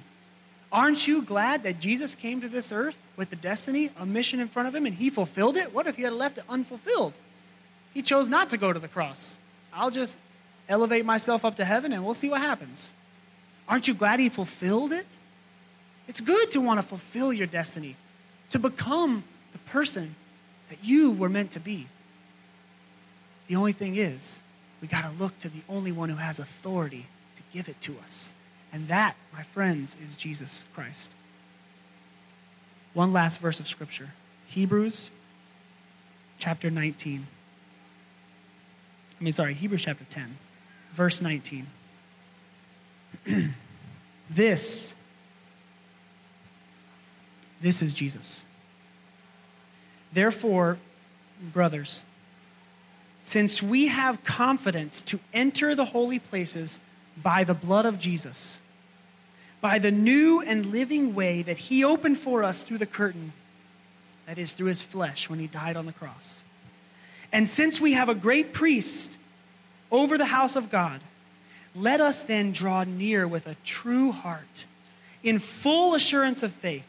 Aren't 0.76 1.08
you 1.08 1.22
glad 1.22 1.64
that 1.64 1.80
Jesus 1.80 2.16
came 2.16 2.42
to 2.42 2.50
this 2.50 2.70
earth 2.70 2.98
with 3.16 3.32
a 3.32 3.38
destiny, 3.38 3.92
a 3.98 4.06
mission 4.06 4.42
in 4.42 4.50
front 4.50 4.68
of 4.68 4.76
him, 4.76 4.86
and 4.86 4.94
he 4.94 5.10
fulfilled 5.10 5.56
it? 5.56 5.74
What 5.74 5.88
if 5.88 5.96
he 5.96 6.04
had 6.04 6.12
left 6.12 6.38
it 6.38 6.44
unfulfilled? 6.50 7.14
He 7.94 8.02
chose 8.02 8.28
not 8.28 8.50
to 8.50 8.58
go 8.58 8.74
to 8.74 8.80
the 8.80 8.90
cross. 8.90 9.38
I'll 9.74 9.90
just 9.90 10.18
elevate 10.68 11.06
myself 11.06 11.46
up 11.46 11.56
to 11.56 11.66
heaven 11.66 11.94
and 11.94 12.04
we'll 12.04 12.14
see 12.14 12.28
what 12.28 12.42
happens. 12.42 12.92
Aren't 13.70 13.88
you 13.88 13.94
glad 13.94 14.20
he 14.20 14.28
fulfilled 14.28 14.92
it? 14.92 15.06
It's 16.10 16.20
good 16.20 16.52
to 16.52 16.60
want 16.60 16.82
to 16.82 16.86
fulfill 16.86 17.32
your 17.32 17.48
destiny, 17.48 17.96
to 18.50 18.60
become 18.60 19.24
the 19.54 19.60
person 19.60 20.14
that 20.68 20.80
you 20.84 21.12
were 21.12 21.30
meant 21.30 21.52
to 21.52 21.62
be. 21.62 21.88
The 23.48 23.56
only 23.56 23.72
thing 23.72 23.96
is, 23.96 24.42
we 24.82 24.90
got 24.90 25.04
to 25.04 25.24
look 25.24 25.40
to 25.40 25.48
the 25.48 25.62
only 25.70 25.94
one 25.94 26.10
who 26.10 26.18
has 26.18 26.40
authority 26.40 27.06
to 27.38 27.42
give 27.54 27.70
it 27.70 27.80
to 27.80 27.96
us. 28.04 28.34
And 28.76 28.90
that, 28.90 29.16
my 29.32 29.42
friends, 29.42 29.96
is 30.04 30.18
Jesus 30.18 30.66
Christ. 30.76 31.16
One 32.94 33.14
last 33.14 33.40
verse 33.40 33.62
of 33.62 33.70
Scripture 33.70 34.10
Hebrews 34.48 35.12
chapter 36.40 36.70
19. 36.70 37.26
I 39.18 39.24
mean, 39.24 39.32
sorry, 39.32 39.54
Hebrews 39.54 39.84
chapter 39.84 40.04
10, 40.10 40.38
verse 40.92 41.22
19. 41.22 41.66
this, 44.30 44.94
this 47.62 47.82
is 47.82 47.94
Jesus. 47.94 48.44
Therefore, 50.12 50.80
brothers, 51.54 52.04
since 53.24 53.64
we 53.64 53.88
have 53.88 54.22
confidence 54.26 55.02
to 55.04 55.22
enter 55.34 55.76
the 55.76 55.86
holy 55.86 56.20
places 56.20 56.82
by 57.24 57.46
the 57.46 57.54
blood 57.54 57.86
of 57.86 58.00
Jesus, 58.00 58.60
by 59.66 59.80
the 59.80 59.90
new 59.90 60.42
and 60.42 60.68
living 60.68 61.16
way 61.16 61.42
that 61.42 61.58
he 61.58 61.84
opened 61.84 62.20
for 62.20 62.44
us 62.44 62.62
through 62.62 62.78
the 62.78 62.86
curtain, 62.86 63.34
that 64.28 64.38
is, 64.38 64.54
through 64.54 64.68
his 64.68 64.84
flesh 64.84 65.28
when 65.28 65.40
he 65.40 65.48
died 65.48 65.76
on 65.76 65.88
the 65.88 65.92
cross. 65.92 66.44
And 67.34 67.50
since 67.50 67.82
we 67.82 67.94
have 67.94 68.08
a 68.08 68.14
great 68.14 68.54
priest 68.54 69.18
over 69.92 70.20
the 70.20 70.26
house 70.26 70.56
of 70.56 70.70
God, 70.70 71.02
let 71.76 72.00
us 72.00 72.22
then 72.22 72.52
draw 72.52 72.84
near 72.84 73.28
with 73.28 73.48
a 73.48 73.56
true 73.64 74.12
heart, 74.12 74.68
in 75.24 75.40
full 75.40 75.96
assurance 75.96 76.44
of 76.44 76.52
faith, 76.52 76.86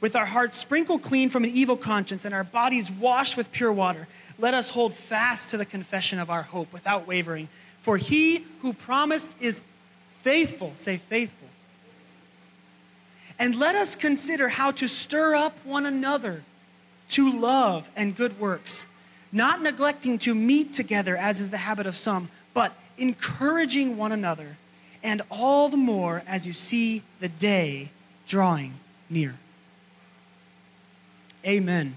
with 0.00 0.16
our 0.16 0.26
hearts 0.26 0.56
sprinkled 0.56 1.02
clean 1.02 1.28
from 1.28 1.44
an 1.44 1.50
evil 1.50 1.76
conscience 1.76 2.24
and 2.24 2.34
our 2.34 2.42
bodies 2.42 2.90
washed 2.90 3.36
with 3.36 3.52
pure 3.52 3.72
water. 3.72 4.08
Let 4.36 4.52
us 4.52 4.68
hold 4.68 4.92
fast 4.92 5.50
to 5.50 5.58
the 5.58 5.64
confession 5.64 6.18
of 6.18 6.28
our 6.28 6.42
hope 6.42 6.72
without 6.72 7.06
wavering. 7.06 7.48
For 7.82 7.96
he 7.96 8.44
who 8.62 8.72
promised 8.72 9.32
is 9.40 9.60
faithful. 10.22 10.72
Say, 10.74 10.96
faithful. 10.96 11.45
And 13.38 13.54
let 13.54 13.74
us 13.74 13.94
consider 13.94 14.48
how 14.48 14.70
to 14.72 14.88
stir 14.88 15.34
up 15.34 15.56
one 15.64 15.86
another 15.86 16.42
to 17.10 17.32
love 17.38 17.88
and 17.94 18.16
good 18.16 18.38
works, 18.40 18.86
not 19.30 19.62
neglecting 19.62 20.18
to 20.20 20.34
meet 20.34 20.72
together 20.72 21.16
as 21.16 21.40
is 21.40 21.50
the 21.50 21.56
habit 21.56 21.86
of 21.86 21.96
some, 21.96 22.28
but 22.54 22.72
encouraging 22.98 23.96
one 23.96 24.12
another, 24.12 24.56
and 25.02 25.22
all 25.30 25.68
the 25.68 25.76
more 25.76 26.22
as 26.26 26.46
you 26.46 26.52
see 26.52 27.02
the 27.20 27.28
day 27.28 27.90
drawing 28.26 28.72
near. 29.10 29.34
Amen. 31.44 31.94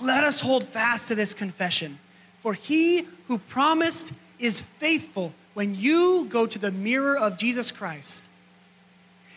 Let 0.00 0.22
us 0.22 0.40
hold 0.40 0.62
fast 0.62 1.08
to 1.08 1.14
this 1.14 1.32
confession, 1.32 1.98
for 2.42 2.52
he 2.52 3.06
who 3.26 3.38
promised 3.38 4.12
is 4.38 4.60
faithful 4.60 5.32
when 5.54 5.74
you 5.74 6.26
go 6.28 6.46
to 6.46 6.58
the 6.58 6.70
mirror 6.70 7.16
of 7.16 7.38
Jesus 7.38 7.72
Christ 7.72 8.28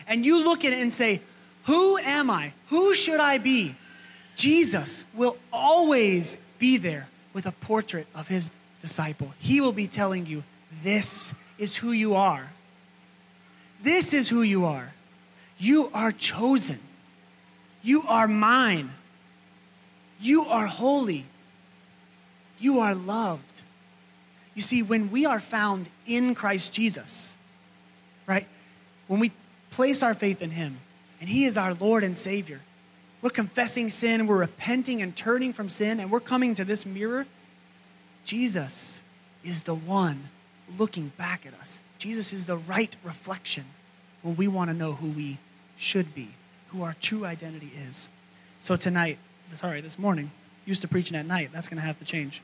and 0.09 0.25
you 0.25 0.43
look 0.43 0.65
at 0.65 0.73
it 0.73 0.79
and 0.79 0.91
say, 0.91 1.21
Who 1.65 1.97
am 1.99 2.29
I? 2.29 2.51
Who 2.67 2.95
should 2.95 3.19
I 3.19 3.37
be? 3.37 3.75
Jesus 4.35 5.05
will 5.13 5.37
always 5.53 6.35
be 6.57 6.77
there 6.77 7.07
with 7.33 7.45
a 7.45 7.51
portrait 7.51 8.07
of 8.15 8.27
his 8.27 8.51
disciple. 8.81 9.31
He 9.39 9.61
will 9.61 9.71
be 9.71 9.87
telling 9.87 10.25
you, 10.25 10.43
This 10.83 11.31
is 11.59 11.77
who 11.77 11.91
you 11.91 12.15
are. 12.15 12.49
This 13.83 14.13
is 14.13 14.27
who 14.27 14.41
you 14.41 14.65
are. 14.65 14.91
You 15.59 15.91
are 15.93 16.11
chosen. 16.11 16.79
You 17.83 18.03
are 18.07 18.27
mine. 18.27 18.91
You 20.19 20.45
are 20.45 20.65
holy. 20.65 21.23
You 22.59 22.79
are 22.79 22.95
loved. 22.95 23.61
You 24.55 24.61
see, 24.61 24.81
when 24.81 25.11
we 25.11 25.25
are 25.25 25.39
found 25.39 25.87
in 26.05 26.35
Christ 26.35 26.73
Jesus, 26.73 27.33
right? 28.25 28.45
When 29.07 29.19
we 29.19 29.31
place 29.79 30.03
our 30.03 30.13
faith 30.13 30.41
in 30.41 30.51
Him, 30.51 30.77
and 31.21 31.29
He 31.29 31.45
is 31.45 31.55
our 31.55 31.73
Lord 31.73 32.03
and 32.03 32.17
Savior, 32.17 32.59
we're 33.21 33.29
confessing 33.29 33.89
sin, 33.89 34.27
we're 34.27 34.35
repenting 34.35 35.01
and 35.01 35.15
turning 35.15 35.53
from 35.53 35.69
sin, 35.69 36.01
and 36.01 36.11
we're 36.11 36.19
coming 36.19 36.53
to 36.55 36.65
this 36.65 36.85
mirror. 36.85 37.25
Jesus 38.25 39.01
is 39.41 39.63
the 39.63 39.73
one 39.73 40.21
looking 40.77 41.13
back 41.17 41.45
at 41.45 41.53
us. 41.61 41.79
Jesus 41.97 42.33
is 42.33 42.45
the 42.45 42.57
right 42.57 42.93
reflection 43.05 43.63
when 44.21 44.35
we 44.35 44.49
want 44.49 44.69
to 44.69 44.75
know 44.75 44.91
who 44.91 45.11
we 45.11 45.37
should 45.77 46.13
be, 46.13 46.27
who 46.73 46.83
our 46.83 46.97
true 46.99 47.25
identity 47.25 47.71
is. 47.89 48.09
So 48.59 48.75
tonight, 48.75 49.17
sorry, 49.53 49.79
this 49.79 49.97
morning, 49.97 50.29
used 50.65 50.81
to 50.81 50.89
preaching 50.89 51.15
at 51.15 51.25
night. 51.25 51.51
That's 51.53 51.69
going 51.69 51.79
to 51.79 51.87
have 51.87 51.99
to 51.99 52.05
change. 52.05 52.41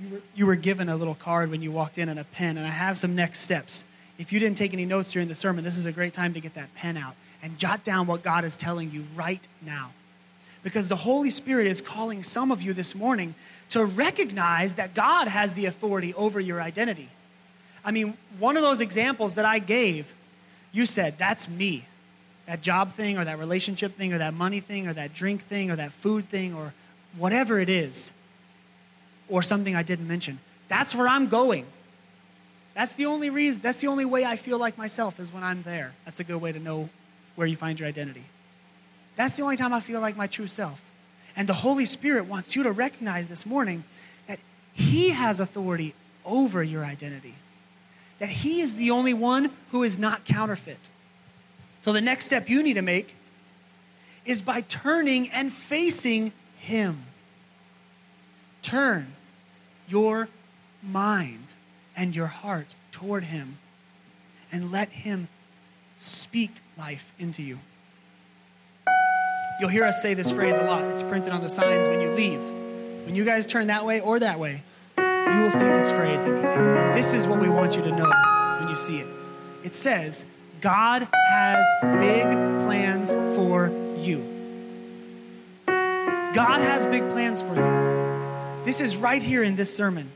You 0.00 0.08
were, 0.08 0.22
you 0.34 0.46
were 0.46 0.56
given 0.56 0.88
a 0.88 0.96
little 0.96 1.14
card 1.14 1.48
when 1.48 1.62
you 1.62 1.70
walked 1.70 1.96
in 1.96 2.08
and 2.08 2.18
a 2.18 2.24
pen, 2.24 2.58
and 2.58 2.66
I 2.66 2.70
have 2.70 2.98
some 2.98 3.14
next 3.14 3.42
steps. 3.42 3.84
If 4.18 4.32
you 4.32 4.40
didn't 4.40 4.58
take 4.58 4.72
any 4.72 4.86
notes 4.86 5.12
during 5.12 5.28
the 5.28 5.34
sermon, 5.34 5.64
this 5.64 5.76
is 5.76 5.86
a 5.86 5.92
great 5.92 6.12
time 6.12 6.34
to 6.34 6.40
get 6.40 6.54
that 6.54 6.74
pen 6.74 6.96
out 6.96 7.14
and 7.42 7.58
jot 7.58 7.84
down 7.84 8.06
what 8.06 8.22
God 8.22 8.44
is 8.44 8.56
telling 8.56 8.90
you 8.90 9.04
right 9.14 9.46
now. 9.62 9.90
Because 10.62 10.88
the 10.88 10.96
Holy 10.96 11.30
Spirit 11.30 11.66
is 11.66 11.80
calling 11.80 12.22
some 12.22 12.50
of 12.50 12.62
you 12.62 12.72
this 12.72 12.94
morning 12.94 13.34
to 13.68 13.84
recognize 13.84 14.74
that 14.74 14.94
God 14.94 15.28
has 15.28 15.54
the 15.54 15.66
authority 15.66 16.14
over 16.14 16.40
your 16.40 16.62
identity. 16.62 17.08
I 17.84 17.90
mean, 17.90 18.16
one 18.38 18.56
of 18.56 18.62
those 18.62 18.80
examples 18.80 19.34
that 19.34 19.44
I 19.44 19.58
gave, 19.60 20.12
you 20.72 20.86
said, 20.86 21.14
that's 21.18 21.48
me. 21.48 21.84
That 22.46 22.62
job 22.62 22.92
thing, 22.92 23.18
or 23.18 23.24
that 23.24 23.38
relationship 23.38 23.96
thing, 23.96 24.12
or 24.12 24.18
that 24.18 24.34
money 24.34 24.60
thing, 24.60 24.88
or 24.88 24.92
that 24.94 25.14
drink 25.14 25.42
thing, 25.44 25.70
or 25.70 25.76
that 25.76 25.92
food 25.92 26.28
thing, 26.28 26.54
or 26.54 26.72
whatever 27.16 27.58
it 27.60 27.68
is. 27.68 28.12
or 29.28 29.42
something 29.42 29.74
I 29.74 29.82
didn't 29.82 30.08
mention. 30.08 30.38
That's 30.68 30.94
where 30.94 31.08
I'm 31.08 31.28
going. 31.28 31.66
That's 32.76 32.92
the 32.92 33.06
only 33.06 33.30
reason, 33.30 33.62
that's 33.62 33.80
the 33.80 33.86
only 33.86 34.04
way 34.04 34.26
I 34.26 34.36
feel 34.36 34.58
like 34.58 34.76
myself 34.76 35.18
is 35.18 35.32
when 35.32 35.42
I'm 35.42 35.62
there. 35.62 35.94
That's 36.04 36.20
a 36.20 36.24
good 36.24 36.42
way 36.42 36.52
to 36.52 36.58
know 36.58 36.90
where 37.34 37.46
you 37.46 37.56
find 37.56 37.80
your 37.80 37.88
identity. 37.88 38.22
That's 39.16 39.34
the 39.34 39.44
only 39.44 39.56
time 39.56 39.72
I 39.72 39.80
feel 39.80 40.02
like 40.02 40.14
my 40.14 40.26
true 40.26 40.46
self. 40.46 40.84
And 41.36 41.48
the 41.48 41.54
Holy 41.54 41.86
Spirit 41.86 42.26
wants 42.26 42.54
you 42.54 42.64
to 42.64 42.72
recognize 42.72 43.28
this 43.28 43.46
morning 43.46 43.82
that 44.26 44.38
He 44.74 45.08
has 45.08 45.40
authority 45.40 45.94
over 46.26 46.62
your 46.62 46.84
identity, 46.84 47.34
that 48.18 48.28
He 48.28 48.60
is 48.60 48.74
the 48.74 48.90
only 48.90 49.14
one 49.14 49.50
who 49.70 49.82
is 49.82 49.98
not 49.98 50.26
counterfeit. 50.26 50.90
So 51.80 51.94
the 51.94 52.02
next 52.02 52.26
step 52.26 52.50
you 52.50 52.62
need 52.62 52.74
to 52.74 52.82
make 52.82 53.14
is 54.26 54.42
by 54.42 54.60
turning 54.60 55.30
and 55.30 55.50
facing 55.50 56.30
Him. 56.58 56.98
Turn 58.60 59.14
your 59.88 60.28
mind 60.82 61.54
and 61.96 62.14
your 62.14 62.26
heart 62.26 62.74
toward 62.92 63.24
Him 63.24 63.58
and 64.52 64.70
let 64.70 64.90
Him 64.90 65.28
speak 65.96 66.50
life 66.78 67.12
into 67.18 67.42
you. 67.42 67.58
You'll 69.58 69.70
hear 69.70 69.84
us 69.84 70.02
say 70.02 70.12
this 70.14 70.30
phrase 70.30 70.56
a 70.56 70.62
lot. 70.62 70.84
It's 70.84 71.02
printed 71.02 71.32
on 71.32 71.40
the 71.42 71.48
signs 71.48 71.88
when 71.88 72.00
you 72.00 72.10
leave. 72.10 72.40
When 73.06 73.14
you 73.14 73.24
guys 73.24 73.46
turn 73.46 73.68
that 73.68 73.86
way 73.86 74.00
or 74.00 74.20
that 74.20 74.38
way, 74.38 74.62
you 74.98 75.40
will 75.40 75.50
see 75.50 75.60
this 75.60 75.90
phrase. 75.90 76.24
This 76.94 77.14
is 77.14 77.26
what 77.26 77.40
we 77.40 77.48
want 77.48 77.74
you 77.76 77.82
to 77.82 77.90
know 77.90 78.12
when 78.60 78.68
you 78.68 78.76
see 78.76 78.98
it. 78.98 79.06
It 79.64 79.74
says, 79.74 80.24
God 80.60 81.08
has 81.30 81.66
big 82.00 82.24
plans 82.64 83.12
for 83.34 83.68
you. 83.98 84.22
God 85.66 86.60
has 86.60 86.84
big 86.86 87.08
plans 87.10 87.40
for 87.40 87.54
you. 87.54 88.64
This 88.66 88.80
is 88.80 88.96
right 88.96 89.22
here 89.22 89.42
in 89.42 89.56
this 89.56 89.74
sermon. 89.74 90.10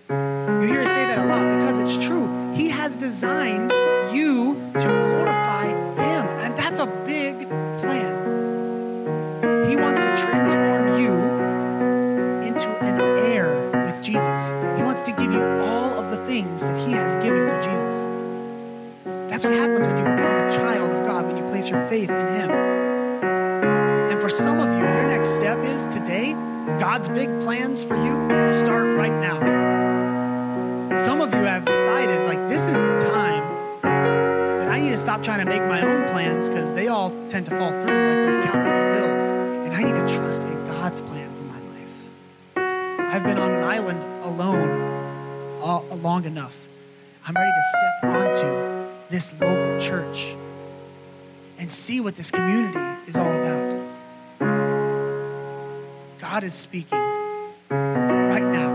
You 0.49 0.67
hear 0.67 0.83
us 0.83 0.89
say 0.89 1.05
that 1.05 1.19
a 1.19 1.27
lot 1.27 1.43
because 1.59 1.79
it's 1.79 2.05
true. 2.05 2.53
He 2.55 2.69
has 2.71 2.97
designed 2.97 3.73
you 4.13 4.55
to 4.75 4.81
glorify 4.81 5.67
Him, 5.67 6.27
and 6.41 6.57
that's 6.57 6.79
a 6.79 6.87
big 7.07 7.49
plan. 7.79 9.69
He 9.69 9.77
wants 9.77 10.01
to 10.01 10.17
transform 10.17 11.01
you 11.01 11.13
into 12.49 12.69
an 12.81 13.01
heir 13.01 13.71
with 13.87 14.03
Jesus. 14.03 14.51
He 14.77 14.83
wants 14.83 15.03
to 15.03 15.13
give 15.13 15.33
you 15.33 15.43
all 15.43 15.91
of 15.99 16.11
the 16.11 16.25
things 16.27 16.63
that 16.63 16.87
He 16.87 16.93
has 16.93 17.17
given 17.17 17.47
to 17.49 17.55
Jesus. 17.63 18.07
That's 19.31 19.45
what 19.45 19.53
happens 19.53 19.87
when 19.87 19.97
you 19.99 20.05
become 20.05 20.19
a 20.19 20.51
child 20.51 20.91
of 20.91 21.07
God, 21.07 21.27
when 21.27 21.37
you 21.37 21.45
place 21.45 21.69
your 21.69 21.87
faith 21.89 22.11
in 22.11 22.27
Him. 22.35 22.51
And 22.51 24.21
for 24.21 24.29
some 24.29 24.59
of 24.59 24.73
you, 24.73 24.81
your 24.81 25.09
next 25.09 25.31
step 25.31 25.59
is 25.65 25.87
today, 25.87 26.33
God's 26.79 27.09
big 27.09 27.29
plans 27.43 27.85
for 27.85 27.97
you 27.97 28.49
start 28.49 28.97
right 28.97 29.13
now. 29.21 29.90
Some 30.99 31.21
of 31.21 31.33
you 31.33 31.41
have 31.41 31.65
decided, 31.65 32.27
like, 32.27 32.49
this 32.49 32.67
is 32.67 32.75
the 32.75 32.99
time 33.13 33.43
that 33.83 34.69
I 34.69 34.81
need 34.81 34.91
to 34.91 34.97
stop 34.97 35.23
trying 35.23 35.39
to 35.39 35.45
make 35.45 35.63
my 35.63 35.83
own 35.83 36.09
plans 36.09 36.49
because 36.49 36.73
they 36.75 36.89
all 36.89 37.11
tend 37.29 37.47
to 37.47 37.57
fall 37.57 37.71
through 37.71 37.81
like 37.81 38.27
those 38.27 38.45
calculated 38.45 38.93
bills. 38.95 39.25
And 39.31 39.73
I 39.75 39.83
need 39.83 39.95
to 39.95 40.17
trust 40.17 40.43
in 40.43 40.67
God's 40.67 41.01
plan 41.01 41.31
for 41.37 41.45
my 41.45 41.61
life. 41.61 43.15
I've 43.15 43.23
been 43.23 43.39
on 43.39 43.53
an 43.53 43.63
island 43.63 44.03
alone 44.25 45.61
all, 45.63 45.85
long 46.03 46.25
enough. 46.25 46.57
I'm 47.27 47.35
ready 47.35 47.51
to 47.51 47.63
step 47.79 48.05
onto 48.05 48.91
this 49.11 49.33
local 49.41 49.81
church 49.81 50.35
and 51.59 51.71
see 51.71 52.01
what 52.01 52.17
this 52.17 52.31
community 52.31 52.79
is 53.07 53.17
all 53.17 53.33
about. 53.33 53.75
God 56.19 56.45
is 56.45 56.55
speaking 56.55 56.99
right 57.71 58.43
now. 58.43 58.70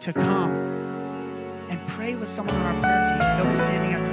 To 0.00 0.12
come 0.12 0.52
and 1.68 1.80
pray 1.88 2.14
with 2.14 2.28
someone 2.28 2.54
on 2.56 2.74
our 2.74 2.80
prayer 2.80 3.06
team. 3.06 3.18
They'll 3.36 3.50
be 3.50 3.56
standing 3.56 3.92
at 3.94 4.05